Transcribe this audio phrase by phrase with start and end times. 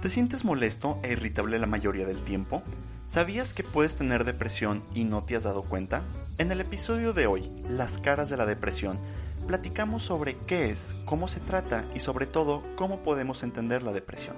[0.00, 2.62] ¿Te sientes molesto e irritable la mayoría del tiempo?
[3.04, 6.04] ¿Sabías que puedes tener depresión y no te has dado cuenta?
[6.38, 8.98] En el episodio de hoy, Las caras de la depresión,
[9.46, 14.36] platicamos sobre qué es, cómo se trata y sobre todo cómo podemos entender la depresión.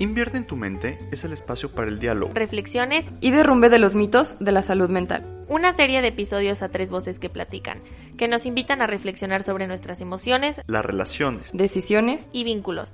[0.00, 3.94] Invierte en tu mente es el espacio para el diálogo, reflexiones y derrumbe de los
[3.94, 5.44] mitos de la salud mental.
[5.48, 7.80] Una serie de episodios a tres voces que platican,
[8.18, 12.92] que nos invitan a reflexionar sobre nuestras emociones, las relaciones, decisiones y vínculos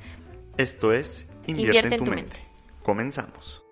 [0.56, 2.36] esto es Invierte, en, tu, mente.
[2.82, 3.64] Comenzamos.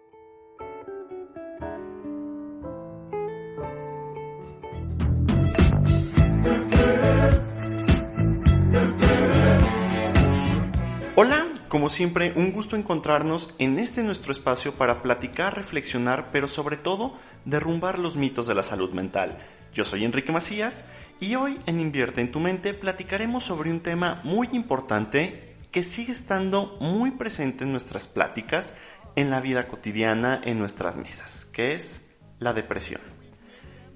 [11.15, 16.77] Hola, como siempre, un gusto encontrarnos en este nuestro espacio para platicar, reflexionar, pero sobre
[16.77, 19.39] todo derrumbar los mitos de la salud mental.
[19.73, 20.85] Yo soy Enrique Macías
[21.21, 26.13] y hoy en Invierte en tu mente platicaremos sobre un tema muy importante que sigue
[26.13, 28.75] estando muy presente en nuestras pláticas,
[29.17, 32.03] en la vida cotidiana, en nuestras mesas, que es
[32.39, 33.01] la depresión.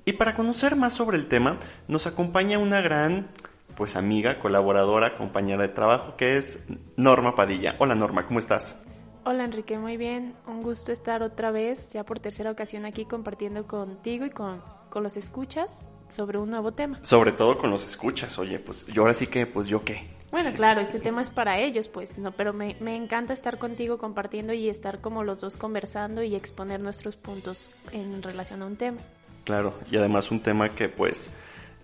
[0.05, 1.57] Y para conocer más sobre el tema,
[1.89, 3.29] nos acompaña una gran
[3.75, 6.61] pues amiga, colaboradora, compañera de trabajo, que es
[6.97, 7.75] Norma Padilla.
[7.79, 8.81] Hola Norma, ¿cómo estás?
[9.25, 10.35] Hola Enrique, muy bien.
[10.47, 15.03] Un gusto estar otra vez, ya por tercera ocasión aquí compartiendo contigo y con, con
[15.03, 17.01] los escuchas sobre un nuevo tema.
[17.03, 20.15] Sobre todo con los escuchas, oye, pues yo ahora sí que, pues yo qué.
[20.35, 23.99] Bueno, claro, este tema es para ellos, pues, no, pero me, me, encanta estar contigo
[23.99, 28.75] compartiendo y estar como los dos conversando y exponer nuestros puntos en relación a un
[28.75, 28.99] tema.
[29.45, 31.31] Claro, y además un tema que pues,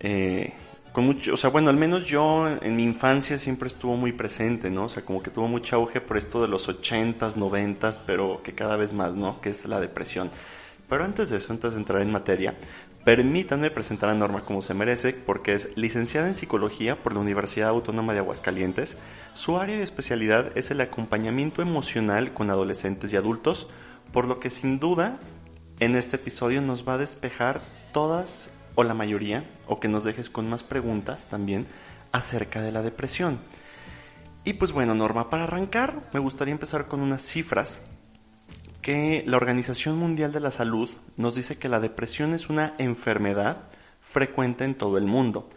[0.01, 0.51] eh,
[0.91, 4.69] con mucho, o sea, bueno, al menos yo en mi infancia siempre estuvo muy presente,
[4.69, 4.83] ¿no?
[4.83, 8.53] O sea, como que tuvo mucho auge por esto de los ochentas, noventas, pero que
[8.53, 9.39] cada vez más, ¿no?
[9.39, 10.29] Que es la depresión.
[10.89, 12.53] Pero antes de eso, antes de entrar en materia,
[13.03, 17.69] Permítanme presentar a Norma como se merece, porque es licenciada en Psicología por la Universidad
[17.69, 18.95] Autónoma de Aguascalientes.
[19.33, 23.67] Su área de especialidad es el acompañamiento emocional con adolescentes y adultos,
[24.13, 25.19] por lo que sin duda
[25.79, 30.29] en este episodio nos va a despejar todas o la mayoría, o que nos dejes
[30.29, 31.65] con más preguntas también
[32.11, 33.39] acerca de la depresión.
[34.43, 37.81] Y pues bueno, Norma, para arrancar me gustaría empezar con unas cifras
[38.81, 43.63] que la Organización Mundial de la Salud nos dice que la depresión es una enfermedad
[44.01, 45.47] frecuente en todo el mundo,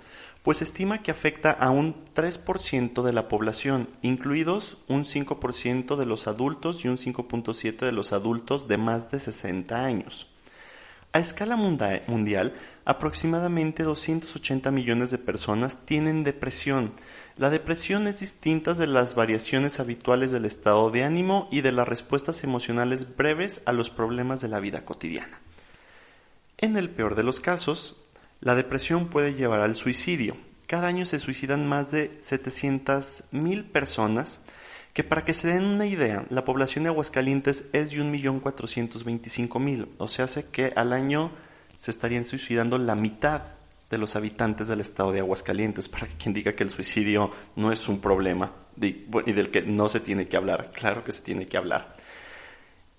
[0.43, 6.27] pues estima que afecta a un 3% de la población, incluidos un 5% de los
[6.27, 10.29] adultos y un 5.7% de los adultos de más de 60 años.
[11.13, 16.93] A escala mundial, aproximadamente 280 millones de personas tienen depresión,
[17.37, 21.89] la depresión es distinta de las variaciones habituales del estado de ánimo y de las
[21.89, 25.41] respuestas emocionales breves a los problemas de la vida cotidiana.
[26.59, 27.97] En el peor de los casos,
[28.41, 30.37] la depresión puede llevar al suicidio.
[30.69, 34.41] Cada año se suicidan más de 700.000 personas,
[34.93, 40.07] que para que se den una idea, la población de Aguascalientes es de 1.425.000, o
[40.07, 41.33] sea, hace que al año
[41.77, 43.43] se estarían suicidando la mitad
[43.91, 47.71] de los habitantes del estado de Aguascalientes, para que quien diga que el suicidio no
[47.71, 51.47] es un problema y del que no se tiene que hablar, claro que se tiene
[51.47, 51.97] que hablar.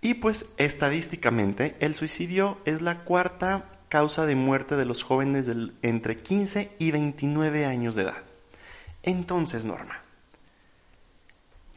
[0.02, 5.50] Y pues estadísticamente el suicidio es la cuarta causa de muerte de los jóvenes
[5.82, 8.24] entre 15 y 29 años de edad.
[9.04, 10.02] Entonces, Norma,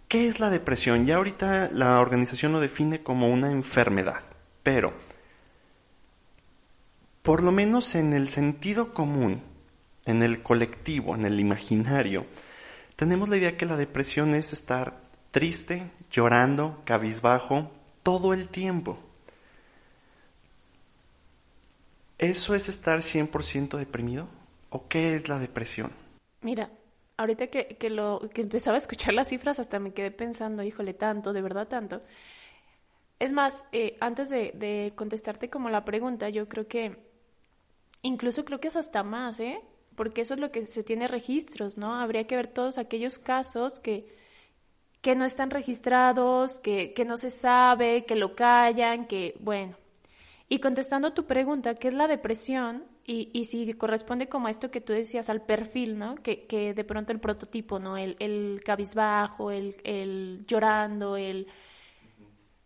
[0.08, 1.06] ¿qué es la depresión?
[1.06, 4.20] Ya ahorita la organización lo define como una enfermedad,
[4.62, 4.92] pero
[7.28, 9.42] por lo menos en el sentido común,
[10.06, 12.24] en el colectivo, en el imaginario,
[12.96, 17.70] tenemos la idea que la depresión es estar triste, llorando, cabizbajo,
[18.02, 18.98] todo el tiempo.
[22.16, 24.26] ¿Eso es estar 100% deprimido?
[24.70, 25.92] ¿O qué es la depresión?
[26.40, 26.70] Mira,
[27.18, 31.34] ahorita que, lo, que empezaba a escuchar las cifras, hasta me quedé pensando, híjole, tanto,
[31.34, 32.00] de verdad tanto.
[33.18, 37.06] Es más, eh, antes de contestarte como la pregunta, yo creo que
[38.02, 39.60] Incluso creo que es hasta más, ¿eh?
[39.96, 41.94] Porque eso es lo que se tiene registros, ¿no?
[41.96, 44.06] Habría que ver todos aquellos casos que,
[45.00, 49.76] que no están registrados, que, que no se sabe, que lo callan, que, bueno.
[50.48, 52.84] Y contestando tu pregunta, ¿qué es la depresión?
[53.04, 56.14] Y, y si corresponde como a esto que tú decías, al perfil, ¿no?
[56.16, 57.96] Que, que de pronto el prototipo, ¿no?
[57.96, 61.48] El, el cabizbajo, el, el llorando, el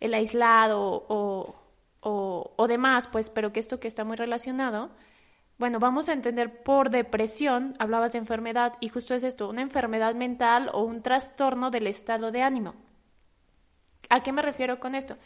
[0.02, 1.54] el aislado o,
[2.00, 4.90] o, o demás, pues, pero que esto que está muy relacionado,
[5.58, 10.14] bueno, vamos a entender por depresión, hablabas de enfermedad, y justo es esto, una enfermedad
[10.14, 12.74] mental o un trastorno del estado de ánimo.
[14.08, 15.16] ¿A qué me refiero con esto?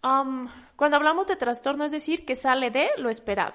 [0.00, 3.54] Cuando hablamos de trastorno, es decir, que sale de lo esperado,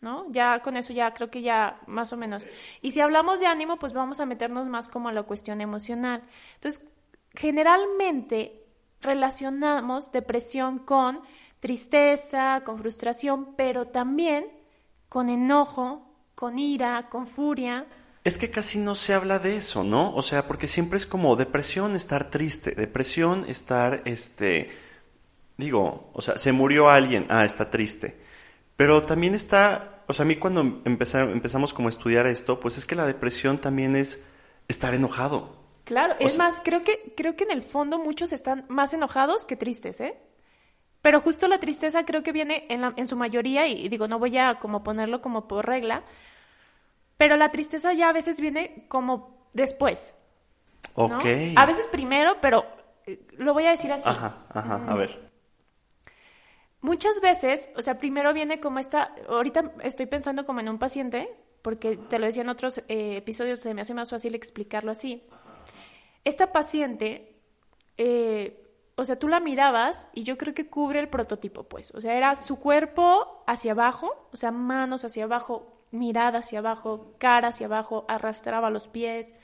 [0.00, 0.26] ¿no?
[0.30, 2.46] Ya con eso ya creo que ya más o menos.
[2.80, 6.22] Y si hablamos de ánimo, pues vamos a meternos más como a la cuestión emocional.
[6.54, 6.86] Entonces,
[7.34, 8.64] generalmente
[9.00, 11.20] relacionamos depresión con
[11.58, 14.46] tristeza, con frustración, pero también
[15.08, 17.86] con enojo, con ira, con furia.
[18.24, 20.14] Es que casi no se habla de eso, ¿no?
[20.14, 24.70] O sea, porque siempre es como depresión, estar triste, depresión, estar, este,
[25.56, 28.18] digo, o sea, se murió alguien, ah, está triste.
[28.76, 32.86] Pero también está, o sea, a mí cuando empezamos como a estudiar esto, pues es
[32.86, 34.20] que la depresión también es
[34.68, 35.56] estar enojado.
[35.84, 39.56] Claro, es más, creo que, creo que en el fondo muchos están más enojados que
[39.56, 40.18] tristes, ¿eh?
[41.02, 44.18] Pero justo la tristeza creo que viene en, la, en su mayoría, y, digo, no
[44.18, 46.02] voy a como ponerlo como por regla,
[47.16, 50.14] pero la tristeza ya a veces viene como después.
[50.94, 51.24] Ok.
[51.56, 52.64] A veces primero, pero
[53.06, 54.08] eh, lo voy a decir así.
[54.08, 55.30] Ajá, ajá, a ver.
[56.80, 61.28] Muchas veces, o sea, primero viene como esta, ahorita estoy pensando como en un paciente,
[61.62, 65.24] porque te lo decía en otros eh, episodios, se me hace más fácil explicarlo así.
[66.24, 67.36] Esta paciente,
[67.96, 68.67] eh,
[68.98, 71.94] o sea, tú la mirabas y yo creo que cubre el prototipo, pues.
[71.94, 77.14] O sea, era su cuerpo hacia abajo, o sea, manos hacia abajo, mirada hacia abajo,
[77.18, 79.36] cara hacia abajo, arrastraba los pies,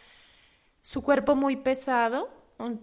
[0.82, 2.30] su cuerpo muy pesado,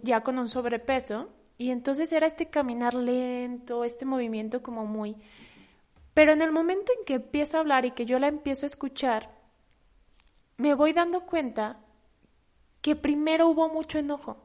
[0.00, 1.28] ya con un sobrepeso,
[1.58, 5.16] y entonces era este caminar lento, este movimiento como muy...
[6.14, 8.68] Pero en el momento en que empieza a hablar y que yo la empiezo a
[8.68, 9.30] escuchar,
[10.56, 11.80] me voy dando cuenta
[12.80, 14.41] que primero hubo mucho enojo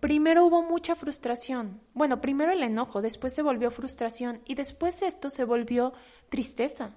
[0.00, 1.80] primero hubo mucha frustración.
[1.94, 5.92] Bueno, primero el enojo, después se volvió frustración y después esto se volvió
[6.28, 6.94] tristeza.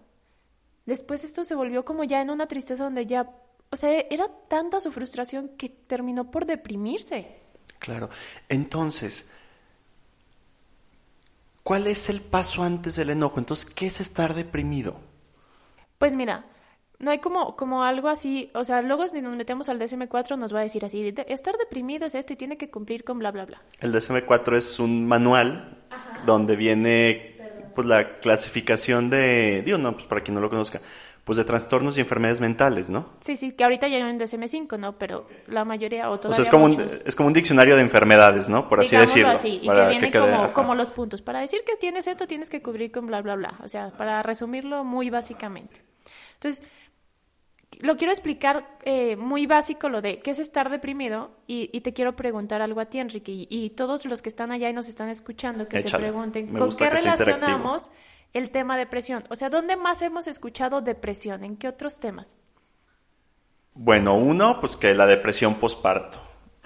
[0.85, 3.29] Después esto se volvió como ya en una tristeza donde ya,
[3.69, 7.39] o sea, era tanta su frustración que terminó por deprimirse.
[7.79, 8.09] Claro.
[8.50, 9.27] Entonces,
[11.63, 13.39] ¿cuál es el paso antes del enojo?
[13.39, 15.00] Entonces, ¿qué es estar deprimido?
[15.97, 16.45] Pues mira,
[17.03, 20.53] no hay como, como algo así, o sea, luego si nos metemos al DSM-4 nos
[20.53, 23.45] va a decir así, estar deprimido es esto y tiene que cumplir con bla, bla,
[23.45, 23.61] bla.
[23.81, 25.77] El DSM-4 es un manual
[26.25, 27.33] donde viene
[27.75, 30.79] pues la clasificación de, digo, no, pues para quien no lo conozca,
[31.25, 33.09] pues de trastornos y enfermedades mentales, ¿no?
[33.19, 34.97] Sí, sí, que ahorita ya hay un DSM-5, ¿no?
[34.97, 37.81] Pero la mayoría o todavía O sea, es como, un, es como un diccionario de
[37.81, 38.69] enfermedades, ¿no?
[38.69, 39.29] Por así decirlo.
[39.29, 41.21] así, y que viene como, como los puntos.
[41.21, 43.55] Para decir que tienes esto, tienes que cubrir con bla, bla, bla.
[43.63, 45.81] O sea, para resumirlo muy básicamente.
[46.35, 46.61] Entonces,
[47.83, 52.15] lo quiero explicar eh, muy básico lo de qué es estar deprimido y, te quiero
[52.15, 55.68] preguntar algo a ti, Enrique, y, todos los que están allá y nos están escuchando
[55.68, 57.91] que se pregunten, ¿con qué relacionamos
[58.31, 59.25] el tema depresión?
[59.30, 61.44] O sea, ¿dónde más hemos escuchado depresión?
[61.44, 62.38] ¿En qué otros temas?
[63.74, 66.19] Bueno, uno, pues que la depresión posparto.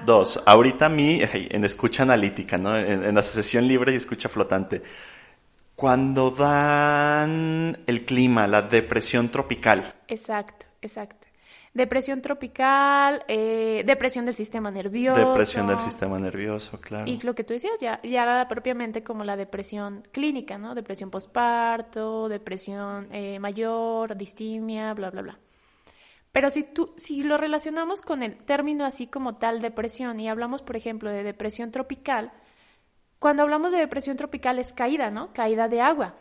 [0.06, 2.78] Dos, ahorita a mí, en escucha analítica, ¿no?
[2.78, 4.84] En, en asociación libre y escucha flotante.
[5.74, 9.96] Cuando dan el clima, la depresión tropical.
[10.08, 10.67] Exacto.
[10.82, 11.28] Exacto.
[11.74, 15.30] Depresión tropical, eh, depresión del sistema nervioso.
[15.30, 17.10] Depresión del sistema nervioso, claro.
[17.10, 20.74] Y lo que tú decías, ya, ya propiamente como la depresión clínica, ¿no?
[20.74, 25.40] Depresión postparto, depresión eh, mayor, distimia, bla, bla, bla.
[26.32, 30.62] Pero si, tú, si lo relacionamos con el término así como tal depresión y hablamos,
[30.62, 32.32] por ejemplo, de depresión tropical,
[33.20, 35.34] cuando hablamos de depresión tropical es caída, ¿no?
[35.34, 36.16] Caída de agua.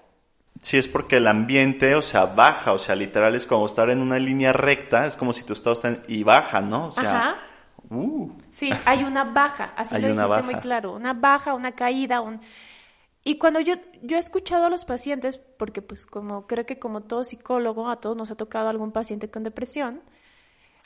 [0.62, 4.00] Sí, es porque el ambiente, o sea, baja, o sea, literal es como estar en
[4.00, 6.86] una línea recta, es como si tu estado está y baja, ¿no?
[6.86, 7.36] O sea, Ajá.
[7.90, 8.30] Uh.
[8.50, 12.40] Sí, hay una baja, así lo dijiste muy claro, una baja, una caída, un...
[13.22, 17.00] Y cuando yo, yo he escuchado a los pacientes, porque pues como creo que como
[17.00, 20.00] todo psicólogo, a todos nos ha tocado algún paciente con depresión,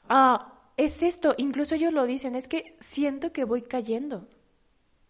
[0.08, 4.26] ah, es esto, incluso ellos lo dicen, es que siento que voy cayendo,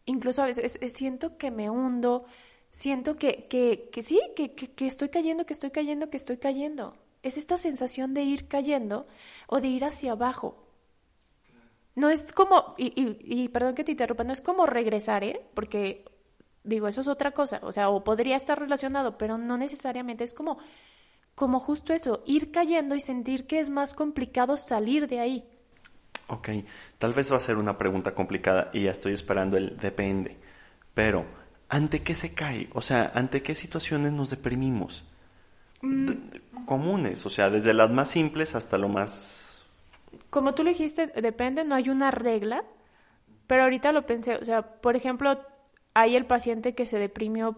[0.07, 2.25] incluso a veces siento que me hundo,
[2.71, 6.97] siento que, que, que sí, que, que, estoy cayendo, que estoy cayendo, que estoy cayendo.
[7.23, 9.07] Es esta sensación de ir cayendo
[9.47, 10.67] o de ir hacia abajo.
[11.95, 15.45] No es como, y, y, perdón que te interrumpa, no es como regresar, ¿eh?
[15.55, 16.05] Porque
[16.65, 20.35] digo, eso es otra cosa, o sea, o podría estar relacionado, pero no necesariamente, es
[20.35, 20.59] como,
[21.35, 25.45] como justo eso, ir cayendo y sentir que es más complicado salir de ahí.
[26.29, 26.49] Ok,
[26.99, 30.37] tal vez va a ser una pregunta complicada y ya estoy esperando el depende,
[30.95, 31.27] pero
[31.71, 32.69] ¿ante qué se cae?
[32.75, 35.05] O sea, ¿ante qué situaciones nos deprimimos?
[35.83, 36.67] Mm.
[36.67, 39.65] comunes, o sea, desde las más simples hasta lo más...
[40.29, 42.65] Como tú le dijiste, depende, no hay una regla,
[43.47, 45.41] pero ahorita lo pensé, o sea, por ejemplo,
[45.95, 47.57] hay el paciente que se deprimió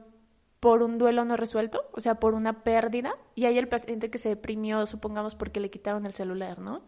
[0.60, 4.18] por un duelo no resuelto, o sea, por una pérdida, y hay el paciente que
[4.18, 6.82] se deprimió, supongamos, porque le quitaron el celular, ¿no?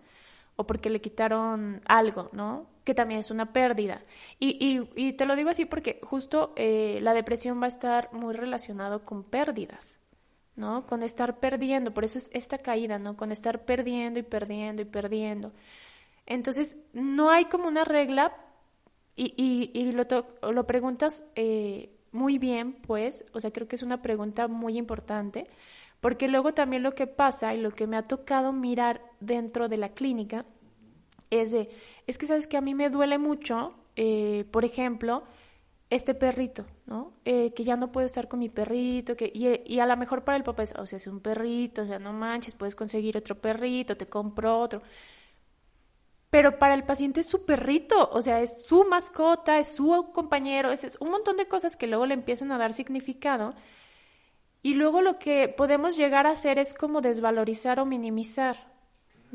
[0.55, 2.69] O porque le quitaron algo, ¿no?
[2.85, 4.03] Que también es una pérdida.
[4.39, 9.03] Y, te lo digo así porque justo eh, la depresión va a estar muy relacionado
[9.05, 9.99] con pérdidas,
[10.57, 10.87] ¿no?
[10.87, 13.17] Con estar perdiendo, por eso es esta caída, ¿no?
[13.17, 15.53] Con estar perdiendo y perdiendo y perdiendo.
[16.27, 18.37] Entonces, no hay como una regla
[19.17, 20.07] y lo,
[20.53, 25.49] lo preguntas eh, muy bien, pues, o sea, creo que es una pregunta muy importante,
[26.01, 29.79] porque luego también lo que pasa y lo que me ha tocado mirar dentro de
[29.79, 30.47] la clínica
[31.41, 31.69] es de,
[32.07, 35.25] es que sabes que a mí me duele mucho, eh, por ejemplo,
[35.91, 37.13] este perrito, ¿no?
[37.25, 40.25] Eh, que ya no puedo estar con mi perrito, que, y, y, a lo mejor
[40.25, 43.17] para el papá es, o sea, es un perrito, o sea, no manches, puedes conseguir
[43.17, 44.83] otro perrito, te compro otro
[46.35, 50.73] pero para el paciente es su perrito, o sea, es su mascota, es su compañero,
[50.73, 53.55] es, un montón de cosas que luego le empiezan a dar significado.
[54.61, 58.74] Y luego lo que podemos llegar a hacer es como desvalorizar o minimizar,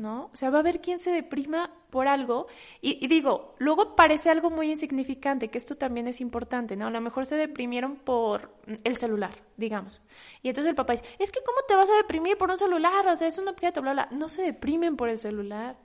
[0.00, 0.30] ¿no?
[0.32, 2.48] O sea, va a haber quien se deprima por algo
[2.80, 6.88] y, digo, luego parece algo muy insignificante, que esto también es importante, ¿no?
[6.88, 8.50] A lo mejor se deprimieron por
[8.84, 10.00] el celular, digamos.
[10.42, 13.06] Y entonces el papá dice, es que ¿cómo te vas a deprimir por un celular?
[13.06, 14.08] O sea, es un objeto, bla, bla.
[14.10, 15.76] No se deprimen por el celular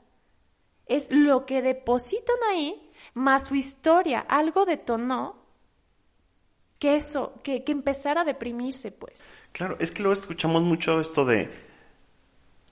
[0.87, 4.19] es lo que depositan ahí más su historia.
[4.19, 5.43] Algo detonó
[6.79, 9.23] que eso, que, que empezara a deprimirse, pues.
[9.51, 11.49] Claro, es que luego escuchamos mucho esto de,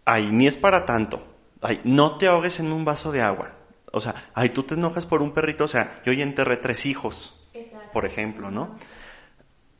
[0.05, 1.25] ay, ni es para tanto,
[1.63, 3.55] ay, no te ahogues en un vaso de agua.
[3.91, 6.85] O sea, ay, tú te enojas por un perrito, o sea, yo ya enterré tres
[6.85, 7.47] hijos,
[7.91, 8.75] por ejemplo, ¿no?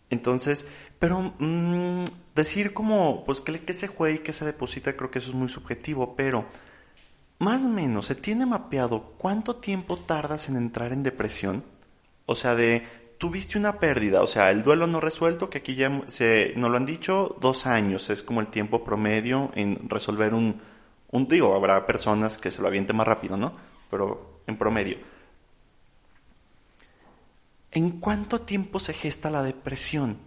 [0.10, 0.68] Entonces,
[1.00, 5.20] pero mm, decir como, pues que, que se juegue y que se deposita, creo que
[5.20, 6.46] eso es muy subjetivo, pero
[7.40, 11.63] más o menos, ¿se tiene mapeado cuánto tiempo tardas en entrar en depresión?
[12.28, 12.86] O sea, de,
[13.18, 16.78] tuviste una pérdida, o sea, el duelo no resuelto, que aquí ya se, nos lo
[16.78, 20.62] han dicho, dos años es como el tiempo promedio en resolver un,
[21.13, 23.53] un digo, habrá personas que se lo avienten más rápido, ¿no?
[23.89, 24.98] Pero en promedio.
[27.72, 30.17] ¿En cuánto tiempo se gesta la depresión?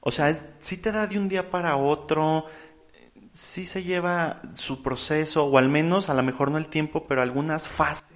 [0.00, 2.46] O sea, si te da de un día para otro,
[3.32, 7.20] sí se lleva su proceso, o al menos a lo mejor no el tiempo, pero
[7.20, 8.06] algunas fases.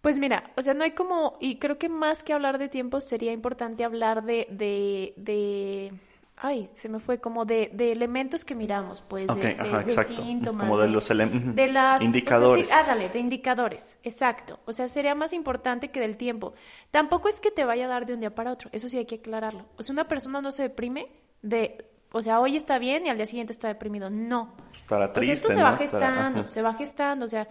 [0.00, 3.00] Pues mira, o sea, no hay como, y creo que más que hablar de tiempo
[3.00, 5.92] sería importante hablar de, de, de
[6.36, 10.68] ay, se me fue, como de, de elementos que miramos, pues, de, síntomas.
[10.68, 12.68] Como de los de las, pues, indicadores.
[12.68, 14.58] dale, de indicadores, exacto.
[14.66, 16.54] O sea, sería más importante que del tiempo.
[16.90, 19.06] Tampoco es que te vaya a dar de un día para otro, eso sí hay
[19.06, 19.66] que aclararlo.
[19.76, 21.08] O sea, una persona no se deprime
[21.42, 24.08] de o sea, hoy está bien y al día siguiente está deprimido.
[24.08, 24.54] No.
[24.72, 27.48] Estará triste, esto se va gestando, se va gestando, o sea,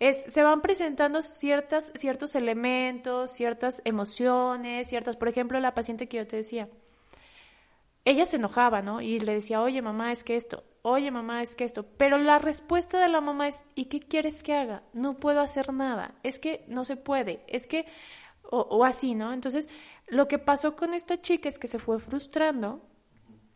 [0.00, 6.16] es, se van presentando ciertas, ciertos elementos, ciertas emociones, ciertas, por ejemplo, la paciente que
[6.16, 6.70] yo te decía,
[8.06, 9.00] ella se enojaba, ¿no?
[9.02, 12.38] Y le decía, oye mamá, es que esto, oye mamá, es que esto, pero la
[12.38, 14.84] respuesta de la mamá es, ¿y qué quieres que haga?
[14.92, 17.84] No puedo hacer nada, es que no se puede, es que,
[18.48, 19.32] o, o así, ¿no?
[19.32, 19.68] Entonces,
[20.06, 22.80] lo que pasó con esta chica es que se fue frustrando,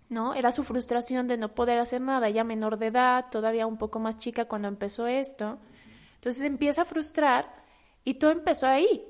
[0.08, 0.34] ¿no?
[0.34, 4.00] Era su frustración de no poder hacer nada, ya menor de edad, todavía un poco
[4.00, 5.60] más chica cuando empezó esto.
[6.16, 7.54] Entonces empieza a frustrar
[8.02, 9.04] y todo empezó ahí.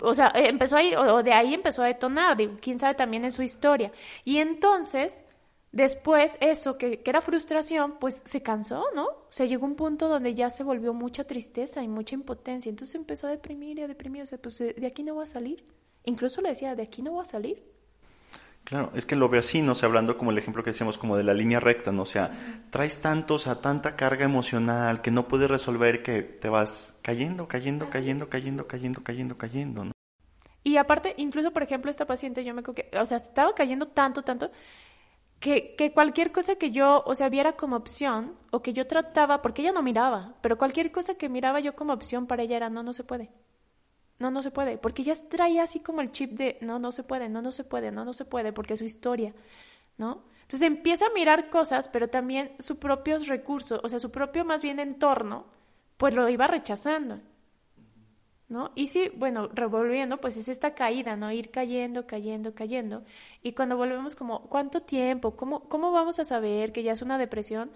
[0.00, 3.24] O sea, eh, empezó ahí, o de ahí empezó a detonar, digo, quién sabe también
[3.24, 3.92] en su historia.
[4.24, 5.24] Y entonces,
[5.72, 9.06] después, eso que, que era frustración, pues se cansó, ¿no?
[9.06, 12.70] O sea, llegó un punto donde ya se volvió mucha tristeza y mucha impotencia.
[12.70, 14.22] Entonces empezó a deprimir y a deprimir.
[14.22, 15.64] O sea, pues de aquí no voy a salir.
[16.04, 17.73] Incluso le decía, de aquí no voy a salir.
[18.64, 21.18] Claro, es que lo veo así, no sé, hablando como el ejemplo que decíamos, como
[21.18, 22.02] de la línea recta, ¿no?
[22.02, 22.30] O sea,
[22.70, 27.46] traes tanto, o sea, tanta carga emocional que no puedes resolver que te vas cayendo,
[27.46, 29.92] cayendo, cayendo, cayendo, cayendo, cayendo, cayendo, ¿no?
[30.62, 33.88] Y aparte, incluso, por ejemplo, esta paciente, yo me creo que, o sea, estaba cayendo
[33.88, 34.50] tanto, tanto,
[35.40, 39.42] que, que cualquier cosa que yo, o sea, viera como opción, o que yo trataba,
[39.42, 42.70] porque ella no miraba, pero cualquier cosa que miraba yo como opción para ella era,
[42.70, 43.30] no, no se puede
[44.24, 47.02] no, no se puede, porque ya trae así como el chip de, no, no se
[47.02, 49.34] puede, no, no se puede, no, no se puede, porque es su historia,
[49.98, 50.22] ¿no?
[50.42, 54.62] Entonces empieza a mirar cosas, pero también sus propios recursos, o sea, su propio más
[54.62, 55.44] bien entorno,
[55.98, 57.20] pues lo iba rechazando,
[58.48, 58.72] ¿no?
[58.74, 61.30] Y sí, bueno, revolviendo, pues es esta caída, ¿no?
[61.30, 63.04] Ir cayendo, cayendo, cayendo.
[63.42, 65.36] Y cuando volvemos como, ¿cuánto tiempo?
[65.36, 67.70] ¿Cómo, cómo vamos a saber que ya es una depresión?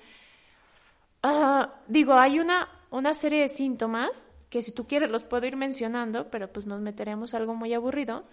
[1.23, 5.57] Ah, digo, hay una, una serie de síntomas que si tú quieres los puedo ir
[5.57, 8.25] mencionando, pero pues nos meteremos algo muy aburrido.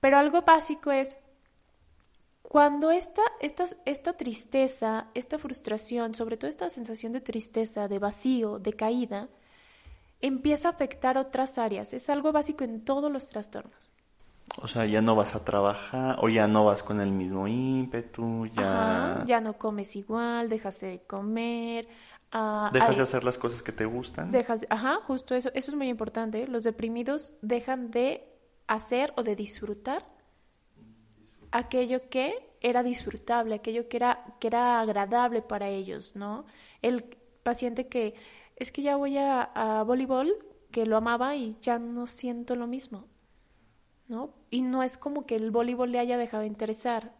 [0.00, 1.16] Pero algo básico es
[2.42, 8.58] cuando esta, esta, esta tristeza, esta frustración, sobre todo esta sensación de tristeza, de vacío,
[8.58, 9.28] de caída,
[10.20, 11.92] empieza a afectar otras áreas.
[11.92, 13.90] Es algo básico en todos los trastornos.
[14.58, 18.46] O sea, ya no vas a trabajar o ya no vas con el mismo ímpetu,
[18.46, 19.14] ya...
[19.14, 21.88] Ajá, ya no comes igual, dejas de comer.
[22.32, 24.30] Ah, dejas hay- de hacer las cosas que te gustan.
[24.30, 26.46] Dejas, ajá, justo eso, eso es muy importante.
[26.48, 28.24] Los deprimidos dejan de
[28.66, 30.06] hacer o de disfrutar
[31.50, 36.44] aquello que era disfrutable, aquello que era, que era agradable para ellos, ¿no?
[36.82, 37.04] El
[37.42, 38.14] paciente que
[38.56, 40.34] es que ya voy a, a voleibol,
[40.70, 43.06] que lo amaba y ya no siento lo mismo,
[44.08, 44.30] ¿no?
[44.50, 47.12] Y no es como que el voleibol le haya dejado de interesar,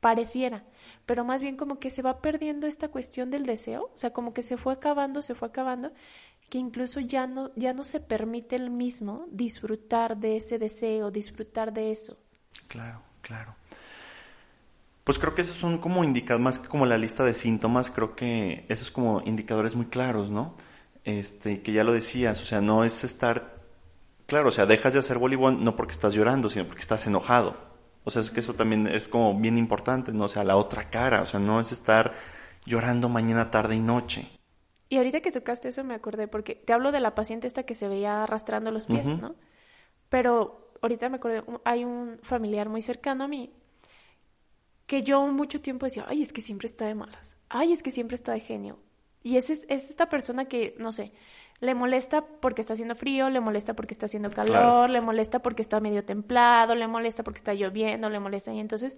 [0.00, 0.64] pareciera,
[1.06, 4.32] pero más bien como que se va perdiendo esta cuestión del deseo, o sea, como
[4.32, 5.92] que se fue acabando, se fue acabando,
[6.48, 11.72] que incluso ya no, ya no se permite el mismo disfrutar de ese deseo, disfrutar
[11.72, 12.16] de eso.
[12.68, 13.54] Claro, claro.
[15.04, 18.16] Pues creo que esos son como indicadores, más que como la lista de síntomas, creo
[18.16, 20.54] que esos como indicadores muy claros, ¿no?
[21.04, 23.56] Este, que ya lo decías, o sea, no es estar,
[24.26, 27.73] claro, o sea, dejas de hacer voleibol no porque estás llorando, sino porque estás enojado.
[28.04, 30.24] O sea, es que eso también es como bien importante, ¿no?
[30.24, 32.12] O sea, la otra cara, o sea, no es estar
[32.66, 34.30] llorando mañana, tarde y noche.
[34.88, 37.74] Y ahorita que tocaste eso me acordé, porque te hablo de la paciente esta que
[37.74, 39.06] se veía arrastrando los pies.
[39.06, 39.34] ¿no?
[40.08, 43.50] Pero ahorita me acordé, hay un familiar muy cercano a mí
[44.86, 47.90] que yo mucho tiempo decía, ay, es que siempre está de malas, ay, es que
[47.90, 48.78] siempre está de genio.
[49.22, 51.12] Y es, es esta persona que, no sé,
[51.60, 54.88] le molesta porque está haciendo frío, le molesta porque está haciendo calor, Claro.
[54.90, 58.96] le molesta porque está medio templado, le molesta porque está lloviendo, le molesta y entonces,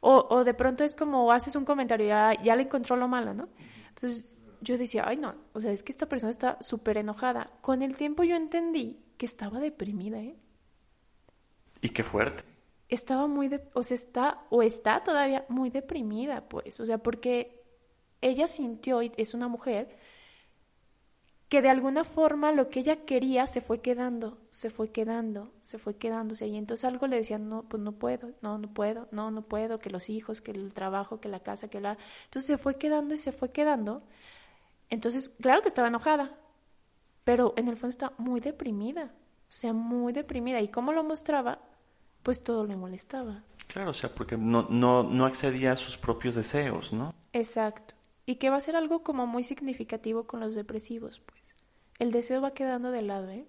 [0.00, 3.34] o, o de pronto es como haces un comentario, ya, ya le encontró lo malo,
[3.34, 3.48] ¿no?
[3.90, 4.24] Entonces
[4.60, 7.50] yo decía, ay no, o sea, es que esta persona está súper enojada.
[7.62, 10.36] Con el tiempo yo entendí que estaba deprimida, ¿eh?
[11.82, 12.44] Y qué fuerte.
[12.88, 17.62] estaba muy, de, o sea, está, o está todavía muy deprimida, pues, o sea, porque
[18.20, 19.96] ella sintió, y es una mujer,
[21.50, 25.78] que de alguna forma lo que ella quería se fue quedando, se fue quedando, se
[25.78, 29.32] fue quedándose, y entonces algo le decían, no, pues no puedo, no, no puedo, no,
[29.32, 31.98] no puedo, que los hijos, que el trabajo, que la casa, que la...
[32.26, 34.04] Entonces se fue quedando y se fue quedando,
[34.90, 36.38] entonces, claro que estaba enojada,
[37.24, 41.58] pero en el fondo estaba muy deprimida, o sea, muy deprimida, y cómo lo mostraba,
[42.22, 43.42] pues todo le molestaba.
[43.66, 47.12] Claro, o sea, porque no, no, no accedía a sus propios deseos, ¿no?
[47.32, 47.94] Exacto.
[48.24, 51.40] Y que va a ser algo como muy significativo con los depresivos, pues.
[52.00, 53.44] El deseo va quedando de lado, ¿eh?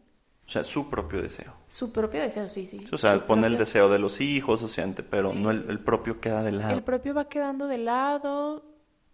[0.45, 1.53] O sea, su propio deseo.
[1.69, 2.81] Su propio deseo, sí, sí.
[2.91, 5.79] O sea, Su pone el deseo de los hijos, o sea, pero no el, el
[5.79, 6.73] propio queda de lado.
[6.73, 8.63] El propio va quedando de lado.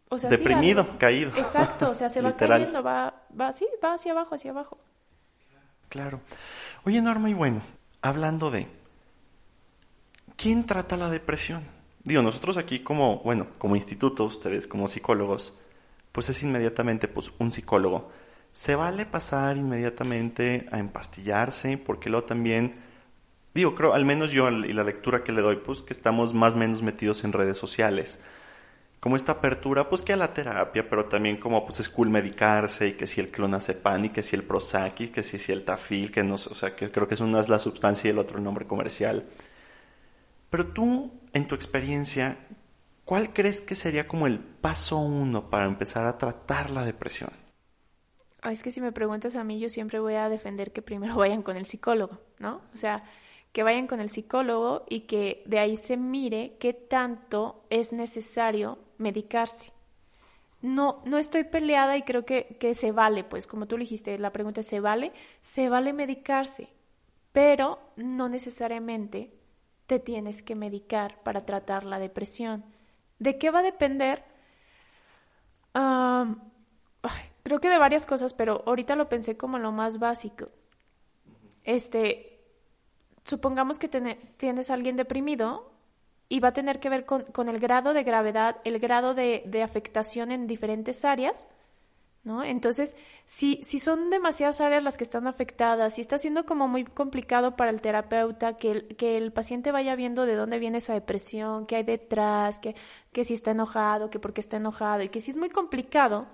[0.10, 1.30] O sea, Deprimido, caído.
[1.38, 4.80] Exacto, o sea, se va cayendo, va, va, sí, va hacia abajo, hacia abajo.
[5.89, 6.21] Claro.
[6.86, 7.62] Oye, Norma, y bueno,
[8.02, 8.67] hablando de...
[10.36, 11.63] ¿Quién trata la depresión?
[12.04, 15.54] Digo, nosotros aquí como, bueno, como instituto, ustedes como psicólogos,
[16.12, 18.10] pues es inmediatamente pues un psicólogo.
[18.58, 22.74] Se vale pasar inmediatamente a empastillarse, porque luego también,
[23.54, 26.56] digo, creo, al menos yo y la lectura que le doy, pues que estamos más
[26.56, 28.20] o menos metidos en redes sociales.
[29.00, 32.88] Como esta apertura, pues que a la terapia, pero también como pues es cool medicarse,
[32.88, 36.24] y que si el clonazepam, y que si el Prozac, que si, el Tafil, que
[36.24, 38.39] no sé, o sea, que creo que es una es la sustancia y el otro
[38.39, 39.28] el nombre comercial.
[40.50, 42.39] Pero tú, en tu experiencia,
[43.06, 47.47] ¿cuál crees que sería como el paso uno para empezar a tratar la depresión?
[48.50, 51.44] Es que si me preguntas a mí, yo siempre voy a defender que primero vayan
[51.44, 52.62] con el psicólogo, ¿no?
[52.74, 53.04] O sea,
[53.52, 58.80] que vayan con el psicólogo y que de ahí se mire qué tanto es necesario
[58.98, 59.72] medicarse.
[60.62, 64.34] No, no estoy peleada y creo que, que se vale, pues como tú dijiste, la
[64.34, 65.14] pregunta es, ¿se vale?
[65.42, 66.70] Se vale medicarse,
[67.32, 69.32] pero no necesariamente
[69.86, 72.66] te tienes que medicar para tratar la depresión.
[73.20, 74.24] ¿De qué va a depender?
[75.74, 76.36] Ay,
[77.48, 80.50] creo que de varias cosas, pero ahorita lo pensé como lo más básico.
[81.64, 82.42] Este,
[83.24, 85.72] supongamos que tienes a alguien deprimido
[86.28, 89.64] y va a tener que ver con, el grado de gravedad, el grado de, de
[89.64, 91.48] afectación en diferentes áreas,
[92.26, 92.44] ¿no?
[92.44, 96.84] Entonces, si, si son demasiadas áreas las que están afectadas, si está siendo como muy
[96.84, 100.94] complicado para el terapeuta que el, que el paciente vaya viendo de dónde viene esa
[100.94, 102.76] depresión, qué hay detrás, que,
[103.14, 106.28] que si está enojado, que por qué está enojado, y que si es muy complicado,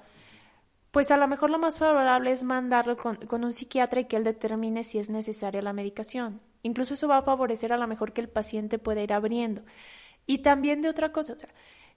[0.93, 4.23] pues a lo mejor lo más favorable es mandarlo con, un psiquiatra y que él
[4.23, 6.41] determine si es necesaria la medicación.
[6.63, 9.63] Incluso eso va a favorecer a lo mejor que el paciente pueda ir abriendo.
[10.27, 11.49] Y también de otra cosa, o sea,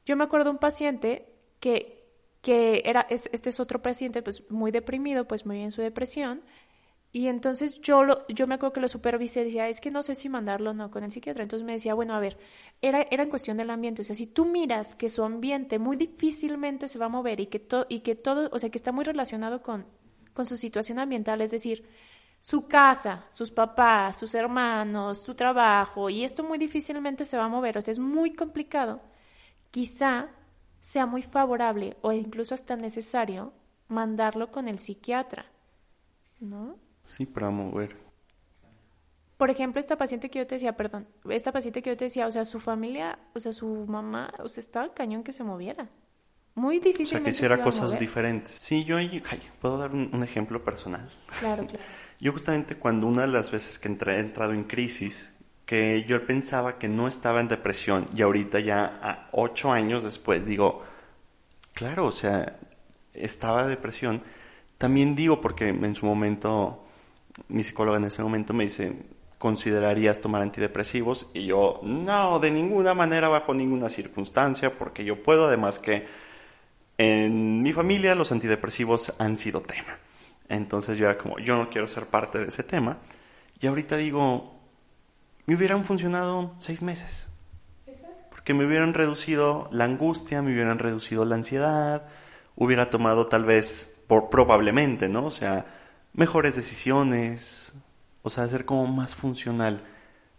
[0.06, 1.28] yo me acuerdo de un paciente
[1.60, 2.06] que,
[2.42, 6.42] que era, es- este es otro paciente pues muy deprimido, pues muy en su depresión,
[7.12, 10.14] y entonces yo lo, yo me acuerdo que lo supervisé, decía, es que no sé
[10.14, 11.42] si mandarlo o no con el psiquiatra.
[11.44, 12.36] Entonces me decía, bueno, a ver,
[12.82, 14.02] era, era en cuestión del ambiente.
[14.02, 17.46] O sea, si tú miras que su ambiente muy difícilmente se va a mover y
[17.46, 19.86] que, to- y que todo, o sea, que está muy relacionado con,
[20.34, 21.84] con su situación ambiental, es decir,
[22.40, 27.48] su casa, sus papás, sus hermanos, su trabajo, y esto muy difícilmente se va a
[27.48, 29.00] mover, o sea, es muy complicado,
[29.70, 30.28] quizá
[30.80, 33.52] sea muy favorable o incluso hasta necesario
[33.88, 35.46] mandarlo con el psiquiatra,
[36.40, 36.78] ¿no?
[37.08, 37.96] Sí, para mover.
[39.36, 42.26] Por ejemplo, esta paciente que yo te decía, perdón, esta paciente que yo te decía,
[42.26, 45.88] o sea, su familia, o sea, su mamá, o sea, estaba cañón que se moviera.
[46.54, 47.04] Muy difícil.
[47.04, 48.54] O sea, que hiciera cosas diferentes.
[48.54, 49.22] Sí, yo ahí,
[49.60, 51.06] puedo dar un, ejemplo personal.
[51.38, 51.84] Claro, claro.
[52.18, 55.34] Yo justamente cuando una de las veces que entré, he entrado en crisis,
[55.66, 60.46] que yo pensaba que no estaba en depresión y ahorita ya a ocho años después
[60.46, 60.82] digo,
[61.74, 62.58] claro, o sea,
[63.12, 64.22] estaba depresión.
[64.78, 66.85] También digo, porque en su momento,
[67.48, 68.94] mi psicóloga en ese momento me dice,
[69.38, 71.28] ¿considerarías tomar antidepresivos?
[71.34, 76.06] Y yo, no, de ninguna manera, bajo ninguna circunstancia, porque yo puedo, además que
[76.98, 79.98] en mi familia los antidepresivos han sido tema.
[80.48, 82.98] Entonces yo era como, yo no quiero ser parte de ese tema.
[83.60, 84.58] Y ahorita digo,
[85.46, 87.28] me hubieran funcionado seis meses.
[88.30, 92.06] Porque me hubieran reducido la angustia, me hubieran reducido la ansiedad,
[92.54, 95.26] hubiera tomado tal vez, por, probablemente, ¿no?
[95.26, 95.66] O sea,
[96.16, 97.72] mejores decisiones,
[98.22, 99.84] o sea, ser como más funcional.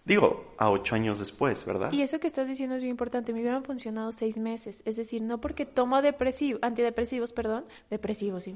[0.03, 1.91] Digo, a ocho años después, ¿verdad?
[1.91, 3.33] Y eso que estás diciendo es muy importante.
[3.33, 4.81] Me hubieran funcionado seis meses.
[4.85, 8.55] Es decir, no porque tomo depresivo, antidepresivos, perdón, depresivos, sí,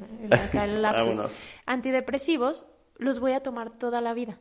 [0.53, 1.47] el lapsus.
[1.65, 2.65] antidepresivos
[2.97, 4.39] los voy a tomar toda la vida.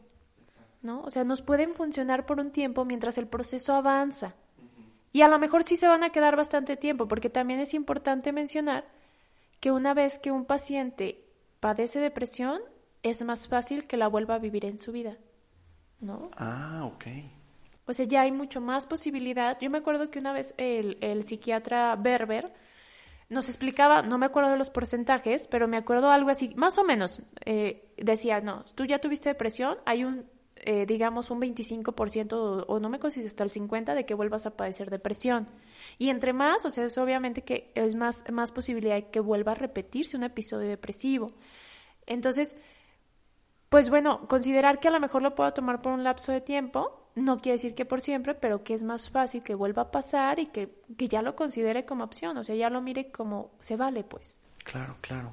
[0.83, 1.03] ¿No?
[1.03, 4.35] O sea, nos pueden funcionar por un tiempo mientras el proceso avanza.
[5.12, 8.33] Y a lo mejor sí se van a quedar bastante tiempo, porque también es importante
[8.33, 8.88] mencionar
[9.59, 11.30] que una vez que un paciente
[11.61, 12.61] padece depresión,
[13.03, 15.16] es más fácil que la vuelva a vivir en su vida.
[16.01, 16.31] ¿no?
[16.37, 17.05] Ah, ok.
[17.87, 19.59] O sea, ya hay mucho más posibilidad.
[19.61, 22.53] Yo me acuerdo que una vez el, el psiquiatra Berber
[23.29, 26.85] nos explicaba, no me acuerdo de los porcentajes, pero me acuerdo algo así, más o
[26.85, 30.27] menos, eh, decía, no, tú ya tuviste depresión, hay un,
[30.62, 34.46] eh, digamos, un 25% o, o, no me consigue hasta el 50% de que vuelvas
[34.46, 35.49] a padecer depresión.
[35.99, 39.53] Y entre más, o sea, es obviamente que es más, más posibilidad de que vuelva
[39.53, 41.33] a repetirse un episodio depresivo.
[42.07, 42.57] Entonces,
[43.68, 47.09] pues bueno, considerar que a lo mejor lo puedo tomar por un lapso de tiempo,
[47.14, 50.38] no quiere decir que por siempre, pero que es más fácil que vuelva a pasar
[50.38, 53.77] y que, que ya lo considere como opción, o sea, ya lo mire como se
[53.77, 54.37] vale, pues.
[54.64, 55.33] Claro, claro.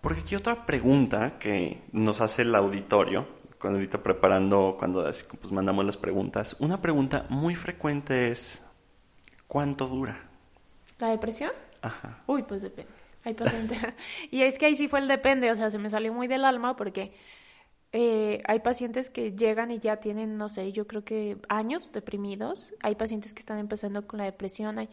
[0.00, 3.26] Porque aquí otra pregunta que nos hace el auditorio,
[3.60, 8.62] cuando ahorita preparando, cuando pues mandamos las preguntas, una pregunta muy frecuente es,
[9.46, 10.28] ¿cuánto dura?
[10.98, 11.50] ¿La depresión?
[11.82, 12.22] Ajá.
[12.26, 12.90] Uy, pues depende.
[13.24, 13.78] Hay pacientes.
[14.30, 16.44] y es que ahí sí fue el depende, o sea, se me salió muy del
[16.44, 17.12] alma porque
[17.92, 22.74] eh, hay pacientes que llegan y ya tienen, no sé, yo creo que años deprimidos.
[22.82, 24.78] Hay pacientes que están empezando con la depresión.
[24.78, 24.88] Hay...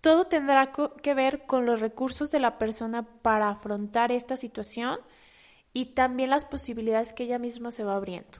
[0.00, 4.98] Todo tendrá que ver con los recursos de la persona para afrontar esta situación
[5.76, 8.38] y también las posibilidades que ella misma se va abriendo.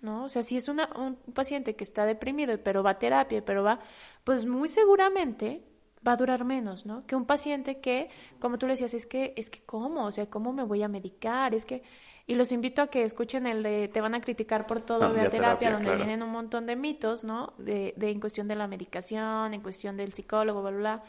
[0.00, 0.24] ¿no?
[0.24, 3.62] O sea, si es una, un paciente que está deprimido, pero va a terapia, pero
[3.62, 3.80] va,
[4.24, 5.62] pues muy seguramente
[6.06, 7.06] va a durar menos, ¿no?
[7.06, 10.30] Que un paciente que, como tú le decías, es que, es que cómo, o sea,
[10.30, 11.82] cómo me voy a medicar, es que,
[12.26, 15.12] y los invito a que escuchen el de te van a criticar por todo, ah,
[15.12, 17.52] vía terapia, donde vienen un montón de mitos, ¿no?
[17.58, 21.02] De, de, en cuestión de la medicación, en cuestión del psicólogo, bla, bla, bla.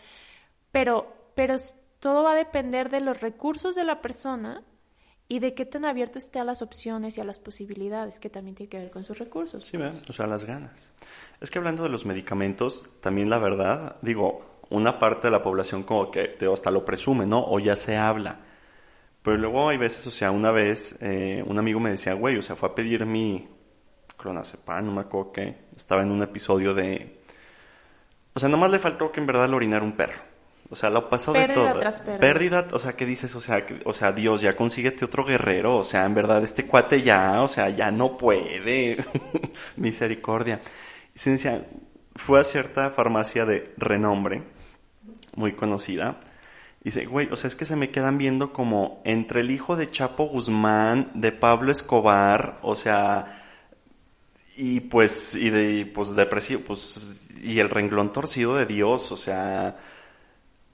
[0.73, 1.55] Pero, pero
[2.01, 4.65] todo va a depender de los recursos de la persona
[5.31, 8.53] y de qué tan abierto esté a las opciones y a las posibilidades, que también
[8.53, 9.65] tiene que ver con sus recursos.
[9.65, 10.91] Sí, o sea, las ganas.
[11.39, 15.83] Es que hablando de los medicamentos, también la verdad, digo, una parte de la población
[15.83, 17.45] como que hasta lo presume, ¿no?
[17.47, 18.41] O ya se habla.
[19.21, 22.41] Pero luego hay veces, o sea, una vez eh, un amigo me decía, güey, o
[22.41, 23.47] sea, fue a pedir mi
[24.17, 27.21] clonazepam, no me acuerdo qué, estaba en un episodio de...
[28.33, 30.30] O sea, nomás le faltó que en verdad le orinara un perro.
[30.71, 31.81] O sea, lo pasó de todo.
[32.19, 32.65] pérdida.
[32.71, 33.35] o sea, ¿qué dices?
[33.35, 35.75] O sea, que, o sea, Dios, ya consíguete otro guerrero.
[35.75, 39.03] O sea, en verdad, este cuate ya, o sea, ya no puede.
[39.75, 40.61] Misericordia.
[41.13, 41.67] Y decía,
[42.15, 44.43] fue a cierta farmacia de renombre
[45.35, 46.21] muy conocida.
[46.83, 49.91] Dice, güey, o sea, es que se me quedan viendo como entre el hijo de
[49.91, 53.43] Chapo Guzmán, de Pablo Escobar, o sea,
[54.55, 59.77] y pues, y de, pues, depresivo, pues, y el renglón torcido de Dios, o sea,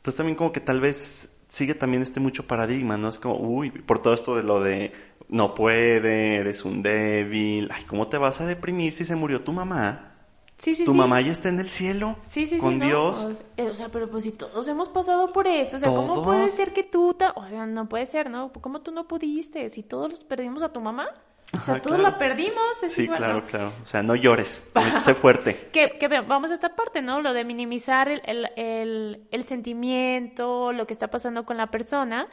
[0.08, 3.10] entonces también como que tal vez sigue también este mucho paradigma, ¿no?
[3.10, 4.94] Es como, uy, por todo esto de lo de
[5.28, 9.52] no puede, eres un débil, ay, ¿cómo te vas a deprimir si se murió tu
[9.52, 10.16] mamá?
[10.60, 12.16] Sí, sí, tu mamá ya está en el cielo.
[12.22, 13.28] Sí, sí, con Dios.
[13.58, 16.72] O sea, pero pues si todos hemos pasado por eso, o sea, ¿cómo puede ser
[16.72, 18.54] que tú, o sea, no puede ser, ¿no?
[18.54, 19.70] ¿Cómo tú no pudiste?
[19.72, 21.10] Si todos perdimos a tu mamá.
[21.54, 22.62] O sea, todos la perdimos.
[22.90, 23.72] sí, claro, claro.
[23.82, 24.66] O sea, no llores,
[25.00, 25.70] sé fuerte.
[25.72, 27.22] que, que vamos a esta parte, ¿no?
[27.22, 32.28] Lo de minimizar el, el, el, el, sentimiento, lo que está pasando con la persona.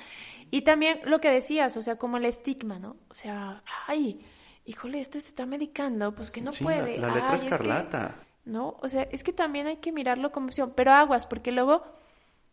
[0.51, 2.97] Y también lo que decías, o sea, como el estigma, ¿no?
[3.09, 4.25] O sea, ay,
[4.65, 6.99] híjole, este se está medicando, pues que no Sí, puede.
[6.99, 8.17] La, la letra Ay, es que- escarlata.
[8.45, 8.77] ¿no?
[8.83, 11.83] O sea, es que también hay que mirarlo como opción, pero aguas, porque luego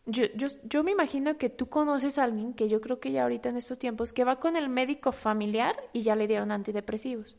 [0.06, 3.22] yo, yo, yo me imagino que tú conoces a alguien que yo creo que ya
[3.22, 7.36] ahorita en estos tiempos, que va con el médico familiar y ya le dieron antidepresivos.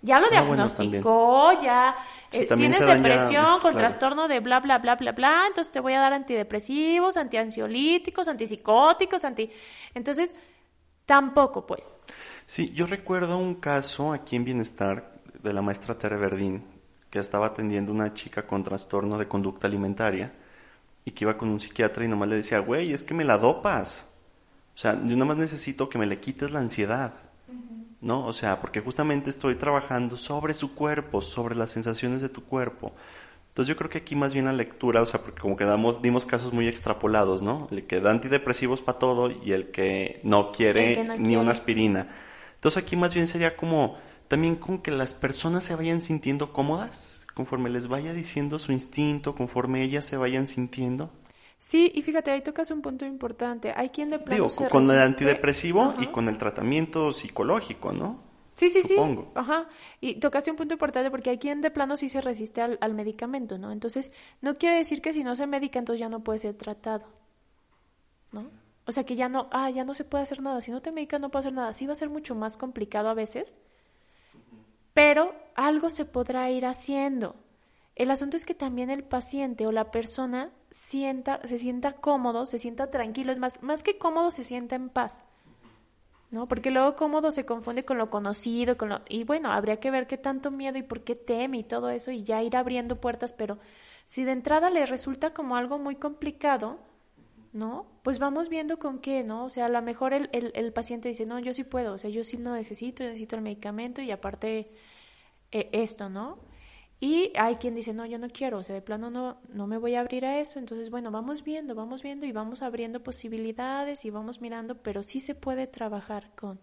[0.00, 1.96] Ya lo Ah, bueno, diagnosticó, ya
[2.30, 3.78] Sí, eh, tienes ya- depresión con claro.
[3.78, 9.24] trastorno de bla, bla, bla, bla, bla, entonces te voy a dar antidepresivos, antiansiolíticos, antipsicóticos,
[9.24, 9.50] anti...
[9.94, 10.34] Entonces,
[11.06, 11.96] tampoco, pues.
[12.46, 16.64] Sí, yo recuerdo un caso aquí en Bienestar de la maestra Tere Verdín,
[17.10, 20.32] que estaba atendiendo una chica con trastorno de conducta alimentaria
[21.04, 23.38] y que iba con un psiquiatra y nomás le decía, güey, es que me la
[23.38, 24.08] dopas.
[24.74, 27.14] O sea, yo nomás necesito que me le quites la ansiedad.
[28.00, 28.26] ¿No?
[28.26, 32.92] O sea, porque justamente estoy trabajando sobre su cuerpo, sobre las sensaciones de tu cuerpo.
[33.48, 36.00] Entonces yo creo que aquí más bien la lectura, o sea, porque como que damos,
[36.00, 37.66] dimos casos muy extrapolados, ¿no?
[37.72, 41.24] El que da antidepresivos para todo y el que no quiere El que no ni
[41.24, 41.38] quiere.
[41.38, 42.06] una aspirina.
[42.54, 43.96] Entonces aquí más bien sería como
[44.28, 49.36] también con que las personas se vayan sintiendo cómodas, conforme les vaya diciendo su instinto,
[49.36, 51.08] conforme ellas se vayan sintiendo.
[51.60, 53.72] Sí, y fíjate, ahí tocas un punto importante.
[53.76, 58.18] Hay quien de plano Digo, se con el antidepresivo y con el tratamiento psicológico, ¿no?
[58.54, 59.22] Sí, sí, supongo.
[59.22, 59.28] sí.
[59.36, 59.68] Ajá.
[60.00, 62.94] Y tocaste un punto importante porque hay quien de plano sí se resiste al, al
[62.94, 63.70] medicamento, ¿no?
[63.70, 67.06] Entonces, no quiere decir que si no se medica, entonces ya no puede ser tratado.
[68.32, 68.50] ¿No?
[68.84, 70.60] O sea, que ya no, ah, ya no se puede hacer nada.
[70.60, 71.72] Si no te medicas, no puedo hacer nada.
[71.72, 73.54] Sí va a ser mucho más complicado a veces,
[74.98, 77.36] pero algo se podrá ir haciendo.
[77.94, 82.58] El asunto es que también el paciente o la persona sienta, se sienta cómodo, se
[82.58, 85.22] sienta tranquilo, es más, más que cómodo, se sienta en paz.
[86.32, 86.48] ¿no?
[86.48, 89.02] Porque luego cómodo se confunde con lo conocido, con lo...
[89.08, 92.10] Y bueno, habría que ver qué tanto miedo y por qué teme y todo eso
[92.10, 93.60] y ya ir abriendo puertas, pero
[94.08, 96.80] si de entrada le resulta como algo muy complicado,
[97.52, 97.86] ¿no?
[98.02, 99.44] Pues vamos viendo con qué, ¿no?
[99.44, 102.24] O sea, a lo mejor el, paciente dice, no, yo sí puedo, o sea, yo
[102.24, 104.70] sí lo necesito, necesito el medicamento y aparte
[105.52, 106.38] eh, esto, ¿no?
[107.00, 109.78] Y hay quien dice, no, yo no quiero, o sea, de plano no, no me
[109.78, 110.58] voy a abrir a eso.
[110.58, 115.20] Entonces, bueno, vamos viendo, vamos viendo y vamos abriendo posibilidades y vamos mirando, pero sí
[115.20, 116.58] se puede trabajar con.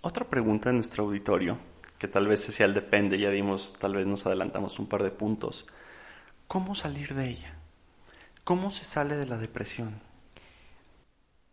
[0.00, 1.58] Otra pregunta de nuestro auditorio,
[1.98, 5.66] que tal vez sea depende, ya dimos, tal vez nos adelantamos un par de puntos.
[6.46, 7.53] ¿Cómo salir de ella?
[8.44, 10.00] ¿Cómo se sale de la depresión?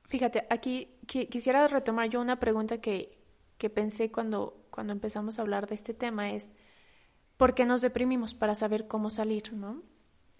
[0.07, 3.17] Fíjate, aquí qui- quisiera retomar yo una pregunta que,
[3.57, 6.51] que pensé cuando, cuando empezamos a hablar de este tema, es
[7.37, 8.35] ¿por qué nos deprimimos?
[8.35, 9.83] Para saber cómo salir, ¿no?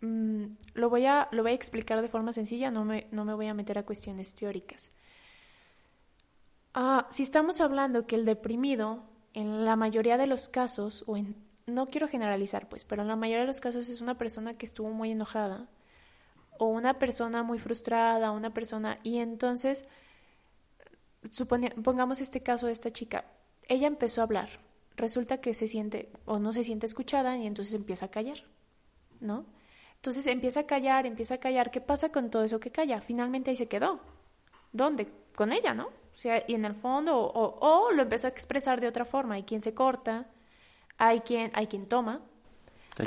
[0.01, 3.33] Mm, lo, voy a, lo voy a explicar de forma sencilla, no me, no me
[3.33, 4.91] voy a meter a cuestiones teóricas.
[6.73, 11.35] Ah, si estamos hablando que el deprimido, en la mayoría de los casos, o en,
[11.65, 14.65] no quiero generalizar, pues, pero en la mayoría de los casos es una persona que
[14.65, 15.67] estuvo muy enojada,
[16.61, 19.85] o una persona muy frustrada, una persona, y entonces,
[21.31, 23.25] supone- pongamos este caso de esta chica,
[23.67, 24.49] ella empezó a hablar,
[24.95, 28.43] resulta que se siente o no se siente escuchada y entonces empieza a callar,
[29.19, 29.45] ¿no?
[29.95, 33.01] Entonces empieza a callar, empieza a callar, ¿qué pasa con todo eso que calla?
[33.01, 33.99] Finalmente ahí se quedó.
[34.71, 35.07] ¿Dónde?
[35.35, 35.87] Con ella, ¿no?
[35.87, 39.05] O sea, y en el fondo, o, o- o lo empezó a expresar de otra
[39.05, 39.35] forma.
[39.35, 40.27] Hay quien se corta,
[40.97, 42.21] hay quien, hay quien toma,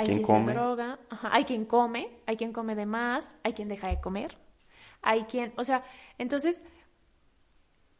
[0.01, 0.53] Hay quien se come.
[0.53, 4.37] droga, ajá, hay quien come, hay quien come de más, hay quien deja de comer,
[5.03, 5.85] hay quien, o sea,
[6.19, 6.63] entonces,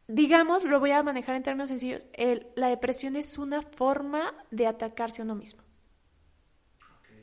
[0.07, 4.67] digamos, lo voy a manejar en términos sencillos, el- la depresión es una forma de
[4.67, 5.63] atacarse a uno mismo.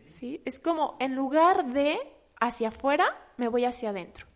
[0.09, 0.43] ¿Sí?
[0.45, 1.99] Es como, en lugar de
[2.41, 4.27] hacia afuera, me voy hacia adentro.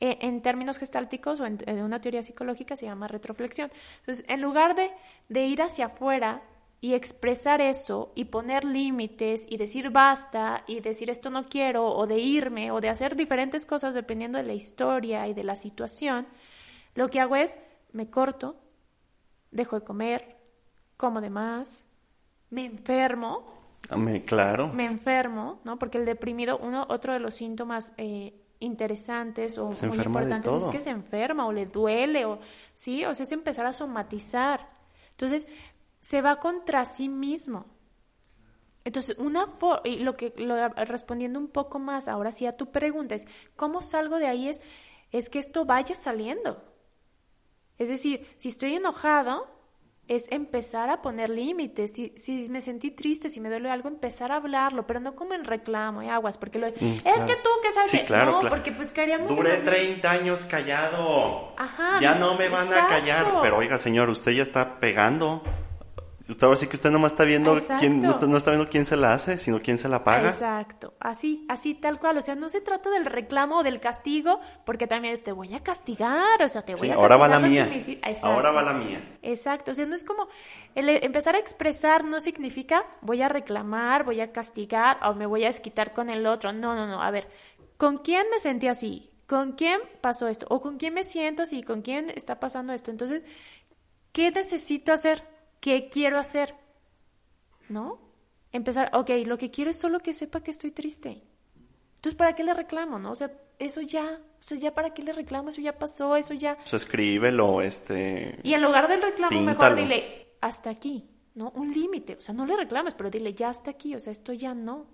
[0.00, 3.70] Eh, en términos gestálticos o en, en una teoría psicológica se llama retroflexión.
[4.00, 4.92] Entonces, en lugar de,
[5.28, 6.42] de ir hacia afuera
[6.80, 12.06] y expresar eso y poner límites y decir basta y decir esto no quiero o
[12.06, 16.26] de irme o de hacer diferentes cosas dependiendo de la historia y de la situación,
[16.94, 17.58] lo que hago es
[17.92, 18.56] me corto,
[19.50, 20.36] dejo de comer,
[20.96, 21.84] como de más,
[22.50, 23.44] me enfermo,
[23.96, 24.68] me- claro.
[24.68, 25.78] me enfermo, ¿no?
[25.78, 30.64] Porque el deprimido, uno, otro de los síntomas eh, interesantes o Se muy importantes es
[30.66, 32.38] que se enferma o le duele o
[32.74, 34.68] sí, o sea, es empezar a somatizar.
[35.10, 35.46] Entonces,
[36.00, 37.66] se va contra sí mismo.
[38.84, 39.48] Entonces, una
[39.84, 43.82] y lo que lo- respondiendo un poco más ahora sí a tu pregunta es ¿cómo
[43.82, 44.48] salgo de ahí?
[44.48, 44.60] Es
[45.10, 46.62] es que esto vaya saliendo.
[47.78, 49.46] Es decir, si estoy enojado,
[50.06, 51.92] es empezar a poner límites.
[51.92, 55.34] Si, si me sentí triste, si me duele algo, empezar a hablarlo, pero no como
[55.34, 57.26] en reclamo y aguas, porque lo, es Mm, claro.
[57.26, 58.56] que tú que sabes Sí, claro, no, claro.
[58.56, 61.52] porque pues caeríamos en Duré lo- 30 años callado.
[61.58, 63.34] Ajá, Ya no me van a callar.
[63.42, 65.42] Pero oiga, señor, usted ya está pegando.
[66.28, 68.84] Usted ahora sí que usted nomás está viendo quién, no está, no está viendo quién
[68.84, 70.30] se la hace, sino quién se la paga.
[70.30, 74.40] Exacto, así, así tal cual, o sea, no se trata del reclamo o del castigo,
[74.66, 77.28] porque también es te voy a castigar, o sea, te voy Sí, a ahora va
[77.28, 77.70] la mía.
[78.22, 79.18] Ahora va la mía.
[79.22, 80.28] Exacto, o sea, no es como
[80.74, 85.26] el e- empezar a expresar no significa voy a reclamar, voy a castigar o me
[85.26, 86.52] voy a desquitar con el otro.
[86.52, 87.00] No, no, no.
[87.02, 87.28] A ver,
[87.78, 89.10] ¿con quién me sentí así?
[89.26, 90.46] ¿Con quién pasó esto?
[90.50, 91.62] ¿O con quién me siento así?
[91.62, 92.90] ¿Con quién está pasando esto?
[92.90, 93.22] Entonces,
[94.12, 95.22] ¿qué necesito hacer?
[95.60, 96.54] ¿Qué quiero hacer?
[97.68, 97.98] ¿No?
[98.52, 101.22] Empezar, ok, lo que quiero es solo que sepa que estoy triste.
[101.96, 103.10] Entonces, ¿para qué le reclamo, no?
[103.10, 106.32] O sea, eso ya, o sea, ya para qué le reclamo, eso ya pasó, eso
[106.32, 106.56] ya.
[106.64, 108.38] O sea, escríbelo, este...
[108.42, 111.50] Y en lugar del reclamo, mejor dile, hasta aquí, ¿no?
[111.50, 112.14] Un límite.
[112.14, 113.94] O sea, no le reclames, pero dile, ya hasta aquí.
[113.94, 114.86] O sea, esto ya no.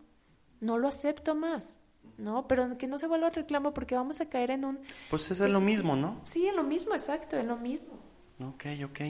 [0.61, 1.74] No lo acepto más,
[2.16, 2.48] ¿no?
[2.48, 4.81] Pero que no se vuelva el reclamo porque vamos a caer en un...
[5.11, 6.20] Pues es lo mismo, ¿no?
[6.24, 7.98] Sí, en lo mismo, exacto, en lo mismo.
[8.40, 9.00] Ok, ok.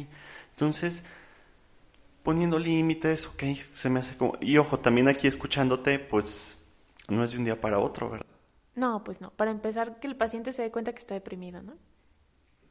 [0.50, 1.04] Entonces,
[2.24, 3.42] poniendo límites, ok,
[3.76, 4.32] se me hace como...
[4.40, 6.58] Y ojo, también aquí escuchándote, pues
[7.08, 8.26] no es de un día para otro, ¿verdad?
[8.74, 9.30] No, pues no.
[9.30, 11.74] Para empezar, que el paciente se dé cuenta que está deprimido, ¿no?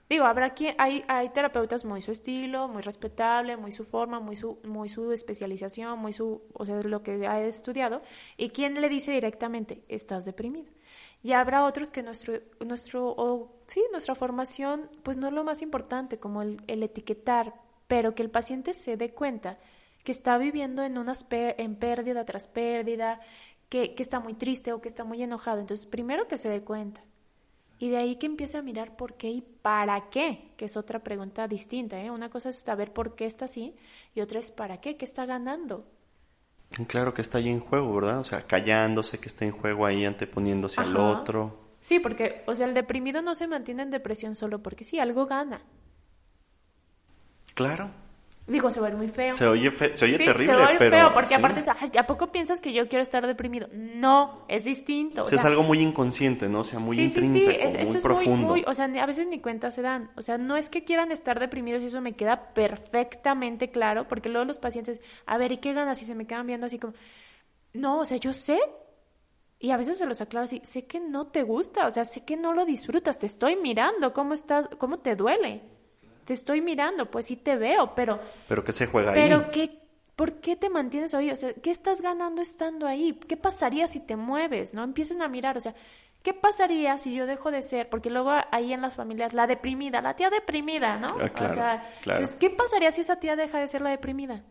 [0.09, 4.59] Digo, habrá quien, hay, terapeutas muy su estilo, muy respetable, muy su forma, muy su,
[4.63, 8.01] muy su especialización, muy su, o sea, lo que ha estudiado,
[8.37, 10.71] y quien le dice directamente, estás deprimido.
[11.21, 12.33] Y habrá otros que nuestro,
[12.65, 17.53] nuestro, sí, nuestra formación, pues no es lo más importante, como el etiquetar,
[17.93, 19.59] pero que el paciente se dé cuenta
[20.03, 23.19] que está viviendo en unas en pérdida tras pérdida,
[23.69, 25.59] que, que está muy triste o que está muy enojado.
[25.59, 27.03] Entonces, primero que se dé cuenta.
[27.77, 31.03] Y de ahí que empiece a mirar por qué y para qué, que es otra
[31.03, 32.01] pregunta distinta.
[32.01, 32.09] ¿eh?
[32.09, 33.75] Una cosa es saber por qué está así
[34.15, 35.85] y otra es para qué, qué está ganando.
[36.87, 38.21] Claro que está ahí en juego, ¿verdad?
[38.21, 41.59] O sea, callándose, que está en juego ahí anteponiéndose al otro.
[41.79, 45.27] Sí, porque, o sea, el deprimido no se mantiene en depresión solo porque sí, algo
[45.27, 45.61] gana.
[47.53, 47.91] Claro.
[48.45, 49.31] Digo, se ve muy feo.
[49.31, 50.97] Se oye, fe- se oye Sí, terrible, se oye pero...
[50.97, 51.33] feo, porque sí.
[51.35, 53.69] aparte, es, "Ay, ¿a poco piensas que yo quiero estar deprimido?
[53.71, 55.21] No, es distinto.
[55.21, 56.59] O o sea, es algo muy inconsciente, ¿no?
[56.59, 58.47] O sea, muy sí, intrínseco, es- muy es profundo.
[58.47, 60.11] muy, muy, o sea, a veces ni cuenta se dan.
[60.17, 64.27] O sea, no es que quieran estar deprimidos y eso me queda perfectamente claro, porque
[64.27, 66.01] luego los pacientes, a ver, ¿y qué ganas?
[66.01, 66.95] Y se me quedan viendo así como,
[67.71, 68.59] no, o sea, yo sé.
[69.57, 72.25] Y a veces se los aclaro así, sé que no te gusta, o sea, sé
[72.25, 75.61] que no lo disfrutas, te estoy mirando, ¿cómo estás, cómo te duele?
[76.25, 79.45] Te estoy mirando, pues sí te veo, pero Pero que se juega pero ahí.
[79.51, 79.79] qué,
[80.15, 81.31] ¿por qué te mantienes ahí?
[81.31, 83.13] O sea, ¿qué estás ganando estando ahí?
[83.27, 84.73] ¿Qué pasaría si te mueves?
[84.73, 84.83] ¿No?
[84.83, 85.73] Empiecen a mirar, o sea,
[86.21, 87.89] ¿qué pasaría si yo dejo de ser?
[87.89, 91.07] Porque luego ahí en las familias, la deprimida, la tía deprimida, ¿no?
[91.19, 92.19] Ah, claro, o sea, claro.
[92.19, 94.43] pues, ¿qué pasaría si esa tía deja de ser la deprimida?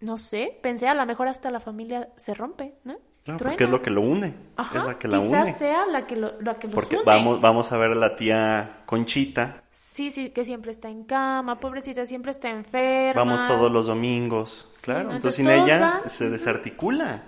[0.00, 2.98] No sé, pensé, a lo mejor hasta la familia se rompe, ¿no?
[3.24, 3.52] Claro, Truena.
[3.54, 4.34] porque es lo que lo une.
[4.56, 5.52] Ajá, es la que la quizás une.
[5.54, 7.04] sea la que, lo, la que los Porque une.
[7.06, 9.64] vamos, vamos a ver a la tía Conchita.
[9.96, 13.24] Sí, sí, que siempre está en cama, pobrecita, siempre está enferma.
[13.24, 14.68] Vamos todos los domingos.
[14.74, 15.14] Sí, claro, ¿no?
[15.16, 17.24] entonces sin ella se desarticula.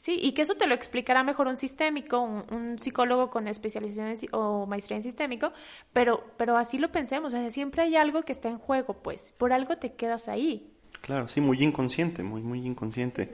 [0.00, 4.08] Sí, y que eso te lo explicará mejor un sistémico, un, un psicólogo con especialización
[4.08, 5.52] en o maestría en sistémico,
[5.92, 9.32] pero, pero así lo pensemos, o sea, siempre hay algo que está en juego, pues,
[9.38, 10.72] por algo te quedas ahí.
[11.02, 13.30] Claro, sí, muy inconsciente, muy, muy inconsciente.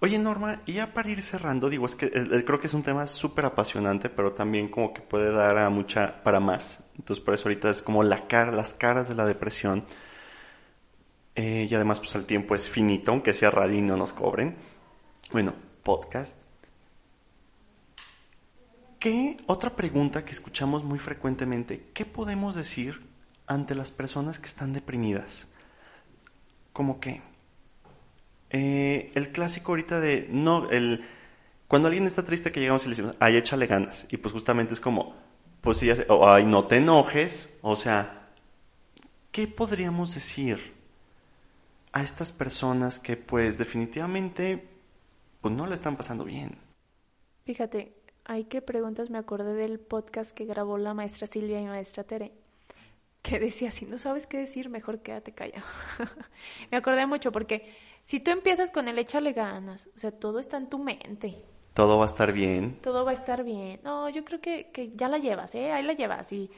[0.00, 2.84] Oye, Norma, y ya para ir cerrando, digo, es que eh, creo que es un
[2.84, 6.84] tema súper apasionante, pero también como que puede dar a mucha, para más.
[6.96, 9.84] Entonces, por eso ahorita es como la cara, las caras de la depresión.
[11.34, 14.56] Eh, y además, pues el tiempo es finito, aunque sea radio y no nos cobren.
[15.32, 16.36] Bueno, podcast.
[19.00, 23.02] ¿Qué, otra pregunta que escuchamos muy frecuentemente, ¿qué podemos decir
[23.46, 25.48] ante las personas que están deprimidas?
[26.72, 27.22] Como que
[28.50, 31.04] eh, el clásico ahorita de no el
[31.66, 34.74] cuando alguien está triste que llegamos y le decimos ay échale ganas y pues justamente
[34.74, 35.14] es como
[35.60, 38.30] pues sí o ay no te enojes o sea
[39.30, 40.74] qué podríamos decir
[41.92, 44.68] a estas personas que pues definitivamente
[45.40, 46.68] pues no le están pasando bien
[47.48, 47.94] Fíjate,
[48.26, 52.30] hay que preguntas, me acordé del podcast que grabó la maestra Silvia y maestra Tere,
[53.22, 55.64] que decía, si no sabes qué decir, mejor quédate callado.
[56.70, 57.74] me acordé mucho porque
[58.08, 61.44] si tú empiezas con el échale ganas, o sea, todo está en tu mente,
[61.74, 63.80] todo va a estar bien todo va a estar bien.
[63.84, 65.70] No, yo creo que, que ya la llevas, ¿eh?
[65.72, 66.50] Ahí la llevas y...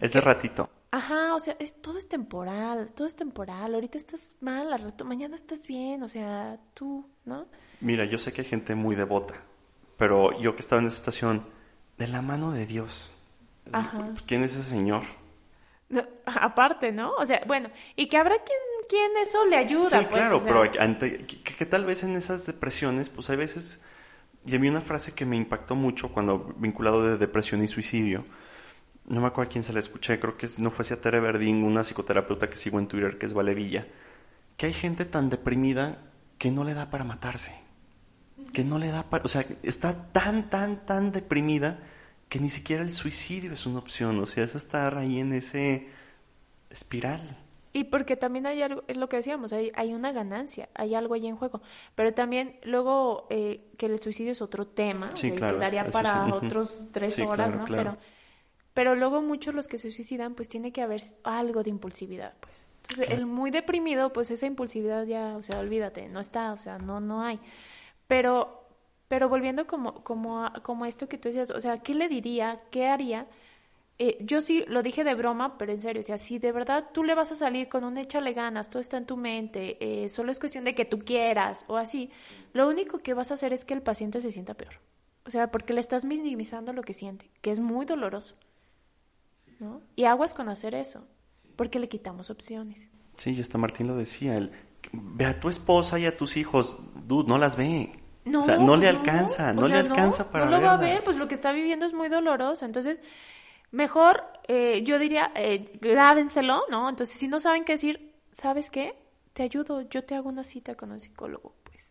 [0.00, 3.74] es de ratito Ajá, o sea, es, todo es temporal, todo es temporal.
[3.74, 7.46] Ahorita estás mal, al rato, mañana estás bien, o sea, tú, ¿no?
[7.80, 9.34] mira yo sé que hay gente muy devota
[9.96, 11.46] pero yo que estaba en esa situación
[11.98, 13.10] de la mano de Dios
[13.72, 14.12] Ajá.
[14.26, 15.02] quién es ese señor
[15.88, 17.14] No, aparte, ¿no?
[17.14, 18.58] O sea, bueno, y que habrá quien,
[18.90, 22.02] quien eso le ayuda, Sí, pues, claro, o sea, pero ante, que, que tal vez
[22.02, 23.80] en esas depresiones, pues hay veces,
[24.44, 28.24] y a mí una frase que me impactó mucho cuando vinculado de depresión y suicidio,
[29.06, 31.62] no me acuerdo a quién se la escuché, creo que no fue a Tere Verdín,
[31.62, 33.86] una psicoterapeuta que sigo en Twitter, que es Valerilla,
[34.56, 35.98] que hay gente tan deprimida
[36.36, 37.54] que no le da para matarse.
[38.52, 39.24] Que no le da para...
[39.24, 41.78] O sea, está tan, tan, tan deprimida
[42.28, 44.18] que ni siquiera el suicidio es una opción.
[44.18, 45.88] O sea, es estar ahí en ese
[46.70, 47.36] espiral.
[47.72, 51.14] Y porque también hay algo, es lo que decíamos, hay, hay una ganancia, hay algo
[51.14, 51.62] ahí en juego.
[51.94, 56.24] Pero también luego eh, que el suicidio es otro tema, Sí, que claro, daría para
[56.24, 56.32] sí.
[56.32, 57.64] otros tres Sí, horas, claro, ¿no?
[57.64, 57.96] claro.
[57.96, 57.98] Pero,
[58.74, 62.66] pero luego muchos los que se suicidan, pues tiene que haber algo de impulsividad, pues.
[62.82, 66.78] Entonces, el muy deprimido, pues esa impulsividad ya, o sea, olvídate, no está, o sea,
[66.78, 67.40] no, no hay.
[68.06, 68.64] Pero,
[69.08, 72.08] pero volviendo como, como, a, como a esto que tú decías, o sea, ¿qué le
[72.08, 72.60] diría?
[72.70, 73.26] ¿Qué haría?
[74.02, 76.86] Eh, yo sí lo dije de broma, pero en serio, o sea, si de verdad
[76.94, 80.08] tú le vas a salir con un échale ganas, todo está en tu mente, eh,
[80.08, 82.10] solo es cuestión de que tú quieras o así,
[82.54, 84.80] lo único que vas a hacer es que el paciente se sienta peor.
[85.26, 88.36] O sea, porque le estás minimizando lo que siente, que es muy doloroso.
[89.58, 89.82] ¿No?
[89.96, 91.06] Y aguas con hacer eso,
[91.54, 92.88] porque le quitamos opciones.
[93.18, 94.50] Sí, y hasta Martín lo decía, el,
[94.92, 97.92] ve a tu esposa y a tus hijos, dude, no las ve.
[98.34, 101.02] o sea, no le alcanza, O no le alcanza para No lo va a ver,
[101.04, 102.64] pues lo que está viviendo es muy doloroso.
[102.64, 102.98] Entonces,
[103.70, 106.88] mejor, eh, yo diría, eh, grábenselo, ¿no?
[106.88, 108.96] Entonces, si no saben qué decir, ¿sabes qué?
[109.32, 111.90] Te ayudo, yo te hago una cita con un psicólogo, pues.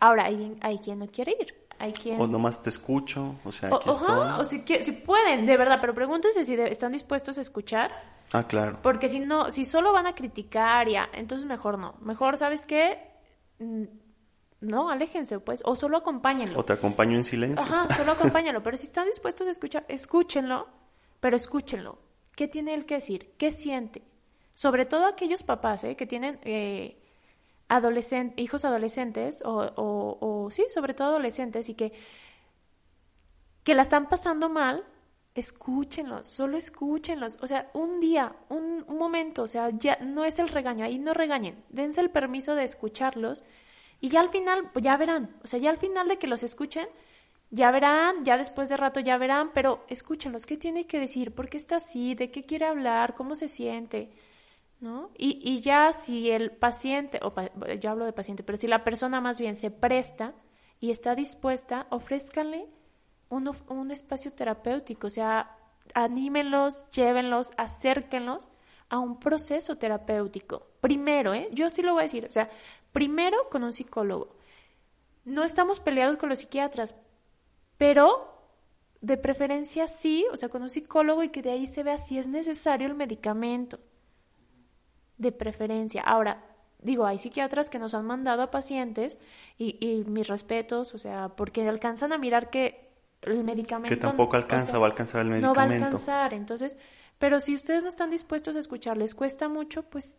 [0.00, 2.20] Ahora, hay, hay quien no quiere ir, hay quien...
[2.20, 4.60] O nomás te escucho, o sea, O, aquí ajá, estoy.
[4.62, 7.92] o si, pueden, de verdad, pero pregúntense si de- están dispuestos a escuchar,
[8.32, 8.78] Ah, claro.
[8.82, 11.94] porque si no, si solo van a criticar ya, entonces mejor no.
[12.00, 12.98] Mejor, ¿sabes qué?
[13.58, 13.84] Mm,
[14.62, 16.58] No, aléjense, pues, o solo acompáñenlo.
[16.58, 17.64] O te acompaño en silencio.
[17.64, 18.62] Ajá, solo acompáñalo.
[18.62, 20.68] Pero si están dispuestos a escuchar, escúchenlo,
[21.20, 21.98] pero escúchenlo.
[22.34, 23.32] ¿Qué tiene él que decir?
[23.38, 24.02] ¿Qué siente?
[24.52, 25.96] Sobre todo aquellos papás ¿eh?
[25.96, 26.98] que tienen eh,
[28.36, 31.92] hijos adolescentes, o, o, o sí, sobre todo adolescentes, y que,
[33.64, 34.84] que la están pasando mal,
[35.34, 37.38] escúchenlos, solo escúchenlos.
[37.40, 40.98] O sea, un día, un, un momento, o sea, ya no es el regaño, ahí
[40.98, 43.44] no regañen, dense el permiso de escucharlos
[44.00, 46.42] y ya al final, pues ya verán, o sea, ya al final de que los
[46.42, 46.88] escuchen,
[47.50, 51.34] ya verán, ya después de rato ya verán, pero escúchenlos, ¿qué tiene que decir?
[51.34, 52.14] ¿Por qué está así?
[52.14, 53.14] ¿De qué quiere hablar?
[53.14, 54.10] ¿Cómo se siente?
[54.78, 55.10] ¿No?
[55.18, 57.32] Y, y ya si el paciente, o
[57.80, 60.32] yo hablo de paciente, pero si la persona más bien se presta
[60.78, 62.68] y está dispuesta, ofrézcanle
[63.28, 65.56] un, un espacio terapéutico, o sea,
[65.94, 68.48] anímenlos, llévenlos, acérquenlos
[68.88, 70.68] a un proceso terapéutico.
[70.80, 71.48] Primero, ¿eh?
[71.52, 72.48] Yo sí lo voy a decir, o sea,
[72.92, 74.36] primero con un psicólogo.
[75.24, 76.94] No estamos peleados con los psiquiatras,
[77.80, 78.30] pero
[79.00, 82.18] de preferencia sí, o sea, con un psicólogo y que de ahí se vea si
[82.18, 83.80] es necesario el medicamento.
[85.16, 86.02] De preferencia.
[86.02, 86.44] Ahora,
[86.78, 89.18] digo, hay psiquiatras que nos han mandado a pacientes
[89.56, 92.90] y, y mis respetos, o sea, porque alcanzan a mirar que
[93.22, 93.94] el medicamento...
[93.94, 95.86] Que tampoco o alcanza, sea, va a alcanzar el No va a medicamento.
[95.86, 96.76] alcanzar, entonces,
[97.18, 100.18] pero si ustedes no están dispuestos a escuchar, les cuesta mucho, pues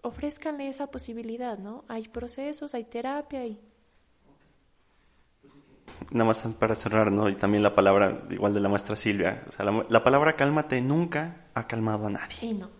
[0.00, 1.84] ofrézcanle esa posibilidad, ¿no?
[1.88, 3.60] Hay procesos, hay terapia y...
[6.10, 7.28] Nada más para cerrar, ¿no?
[7.28, 9.44] Y también la palabra, igual de la maestra Silvia.
[9.48, 12.36] O sea, la, la palabra cálmate nunca ha calmado a nadie.
[12.42, 12.70] Y no.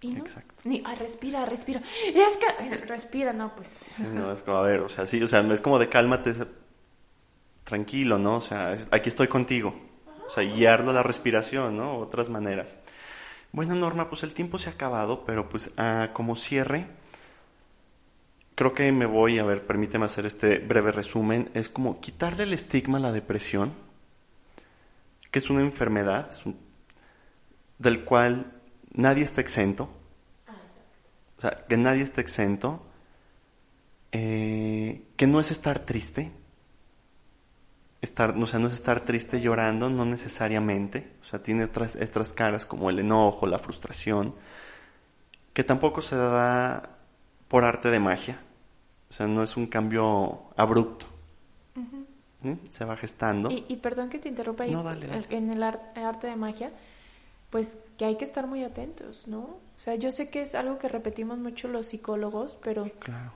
[0.00, 0.18] Y no.
[0.18, 0.54] Exacto.
[0.64, 1.80] Ni, ay, respira, respira.
[2.14, 3.68] Es que, respira, no, pues.
[3.92, 6.32] Sí, no, es como, a ver, o sea, sí, o sea, es como de cálmate,
[7.64, 8.36] tranquilo, ¿no?
[8.36, 9.74] O sea, es- aquí estoy contigo.
[10.26, 11.96] O sea, guiarlo a la respiración, ¿no?
[11.98, 12.78] Otras maneras.
[13.52, 16.86] Bueno, Norma, pues el tiempo se ha acabado, pero pues ah, como cierre,
[18.60, 21.48] creo que me voy, a ver, permíteme hacer este breve resumen.
[21.54, 23.72] Es como quitarle el estigma a la depresión,
[25.30, 26.30] que es una enfermedad,
[27.78, 28.52] del cual
[28.92, 29.88] nadie está exento.
[31.38, 32.84] O sea, que nadie está exento.
[34.12, 36.30] Eh, que no es estar triste.
[38.02, 41.14] Estar, o sea, no es estar triste llorando, no necesariamente.
[41.22, 44.34] O sea, tiene otras, otras caras como el enojo, la frustración.
[45.54, 46.98] Que tampoco se da
[47.48, 48.38] por arte de magia.
[49.10, 51.06] O sea, no es un cambio abrupto.
[52.42, 52.56] ¿Sí?
[52.70, 53.50] Se va gestando.
[53.50, 54.70] Y, y perdón que te interrumpa ahí.
[54.70, 55.26] No, dale, dale.
[55.30, 56.70] En el ar- arte de magia,
[57.50, 59.40] pues que hay que estar muy atentos, ¿no?
[59.40, 63.32] O sea, yo sé que es algo que repetimos mucho los psicólogos, pero, Claro.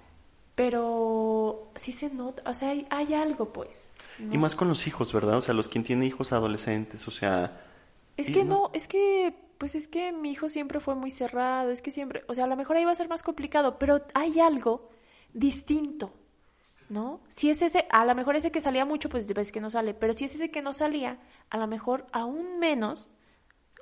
[0.54, 3.90] pero sí se nota, o sea, hay, hay algo, pues.
[4.20, 4.32] ¿no?
[4.34, 5.36] Y más con los hijos, ¿verdad?
[5.36, 7.60] O sea, los quien tienen hijos adolescentes, o sea...
[8.16, 11.82] Es que no, es que, pues es que mi hijo siempre fue muy cerrado, es
[11.82, 14.38] que siempre, o sea, a lo mejor ahí va a ser más complicado, pero hay
[14.38, 14.88] algo
[15.34, 16.12] distinto,
[16.88, 17.20] ¿no?
[17.28, 19.92] Si es ese, a lo mejor ese que salía mucho, pues ves que no sale,
[19.94, 21.18] pero si es ese que no salía,
[21.50, 23.08] a lo mejor aún menos,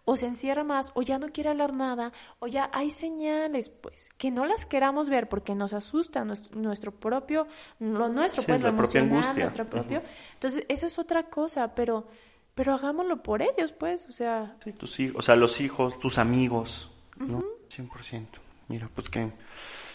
[0.05, 4.09] o se encierra más, o ya no quiere hablar nada, o ya hay señales, pues,
[4.19, 7.47] que no las queramos ver porque nos asusta nuestro, nuestro propio,
[7.79, 9.45] lo nuestro, Sí, pues, es lo propia emocional, angustia.
[9.45, 10.03] nuestro propio.
[10.35, 12.09] Entonces, eso es otra cosa, pero,
[12.57, 16.19] pero hagámoslo por ellos, pues, o sea, Sí, tus hijos, o sea, los hijos, tus
[16.19, 17.45] amigos, ¿no?
[17.69, 18.27] 100%.
[18.67, 19.31] Mira, pues qué,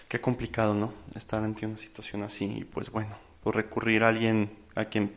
[0.08, 0.94] qué complicado, ¿no?
[1.16, 5.14] Estar ante una situación así y pues bueno, pues recurrir a alguien a quien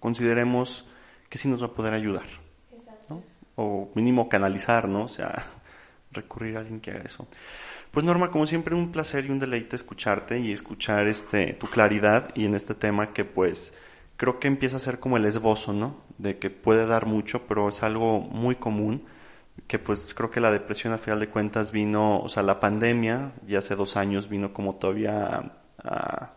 [0.00, 0.86] consideremos
[1.28, 2.26] que sí nos va a poder ayudar,
[3.08, 3.22] ¿no?
[3.56, 5.04] O mínimo canalizar, ¿no?
[5.04, 5.42] O sea,
[6.12, 7.26] recurrir a alguien que haga eso.
[7.90, 12.30] Pues Norma, como siempre, un placer y un deleite escucharte y escuchar este tu claridad
[12.34, 13.74] y en este tema que pues
[14.16, 16.02] creo que empieza a ser como el esbozo, ¿no?
[16.18, 19.04] De que puede dar mucho, pero es algo muy común
[19.66, 23.32] que pues creo que la depresión a final de cuentas vino, o sea, la pandemia
[23.46, 26.32] ya hace dos años vino como todavía a,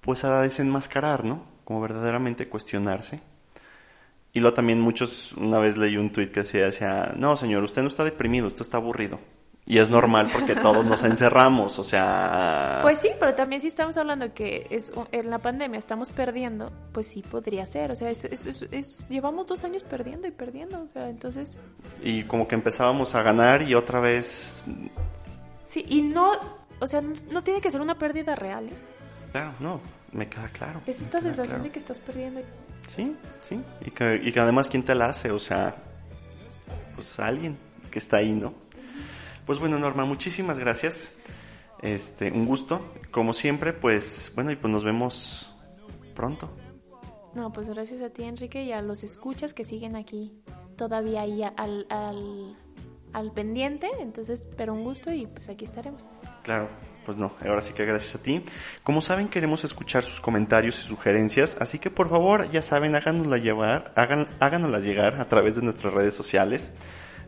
[0.00, 1.44] pues a desenmascarar, ¿no?
[1.64, 3.20] Como verdaderamente cuestionarse.
[4.32, 7.82] Y luego también muchos, una vez leí un tuit que decía, decía, no señor, usted
[7.82, 9.18] no está deprimido, usted está aburrido.
[9.68, 12.78] Y es normal porque todos nos encerramos, o sea...
[12.82, 17.08] Pues sí, pero también si estamos hablando que es en la pandemia estamos perdiendo, pues
[17.08, 21.58] sí podría ser, o sea, es, llevamos dos años perdiendo y perdiendo, o sea, entonces...
[22.00, 24.62] Y como que empezábamos a ganar y otra vez...
[25.66, 26.30] Sí, y no,
[26.78, 28.66] o sea, no tiene que ser una pérdida real.
[28.66, 28.72] ¿eh?
[29.32, 29.80] Claro, no,
[30.12, 30.80] me queda claro.
[30.86, 32.40] Es esta sensación de que estás perdiendo.
[32.86, 35.74] Sí, sí, y que, y que además quién te la hace, o sea,
[36.94, 37.58] pues alguien
[37.90, 38.54] que está ahí, ¿no?
[39.46, 41.12] Pues bueno, Norma, muchísimas gracias.
[41.80, 42.92] Este, un gusto.
[43.12, 45.54] Como siempre, pues bueno, y pues nos vemos
[46.14, 46.50] pronto.
[47.34, 50.32] No, pues gracias a ti, Enrique, y a los escuchas que siguen aquí
[50.76, 52.56] todavía ahí al, al,
[53.12, 53.88] al pendiente.
[54.00, 56.08] Entonces, pero un gusto y pues aquí estaremos.
[56.42, 56.68] Claro,
[57.04, 58.42] pues no, ahora sí que gracias a ti.
[58.82, 63.38] Como saben, queremos escuchar sus comentarios y sugerencias, así que por favor, ya saben, háganosla
[63.38, 66.72] llevar, hagan, háganoslas llegar a través de nuestras redes sociales.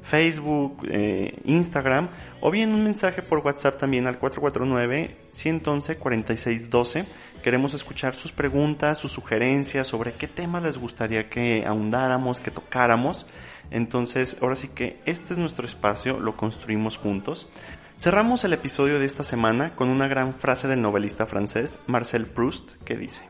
[0.03, 2.09] Facebook, eh, Instagram
[2.40, 7.05] o bien un mensaje por WhatsApp también al 449-111-4612.
[7.42, 13.26] Queremos escuchar sus preguntas, sus sugerencias sobre qué tema les gustaría que ahondáramos, que tocáramos.
[13.70, 17.49] Entonces, ahora sí que este es nuestro espacio, lo construimos juntos.
[17.99, 22.76] Cerramos el episodio de esta semana con una gran frase del novelista francés Marcel Proust
[22.84, 23.28] que dice,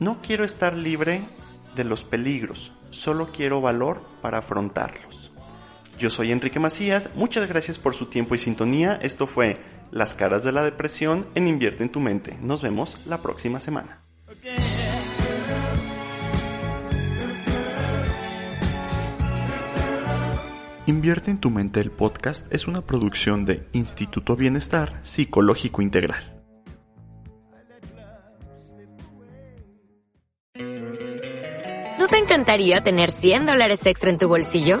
[0.00, 1.28] No quiero estar libre
[1.76, 5.27] de los peligros, solo quiero valor para afrontarlos.
[5.98, 9.00] Yo soy Enrique Macías, muchas gracias por su tiempo y sintonía.
[9.02, 9.56] Esto fue
[9.90, 12.38] Las caras de la depresión en Invierte en tu mente.
[12.40, 14.04] Nos vemos la próxima semana.
[20.86, 26.44] Invierte en tu mente el podcast es una producción de Instituto Bienestar Psicológico Integral.
[31.98, 34.80] ¿No te encantaría tener 100 dólares extra en tu bolsillo?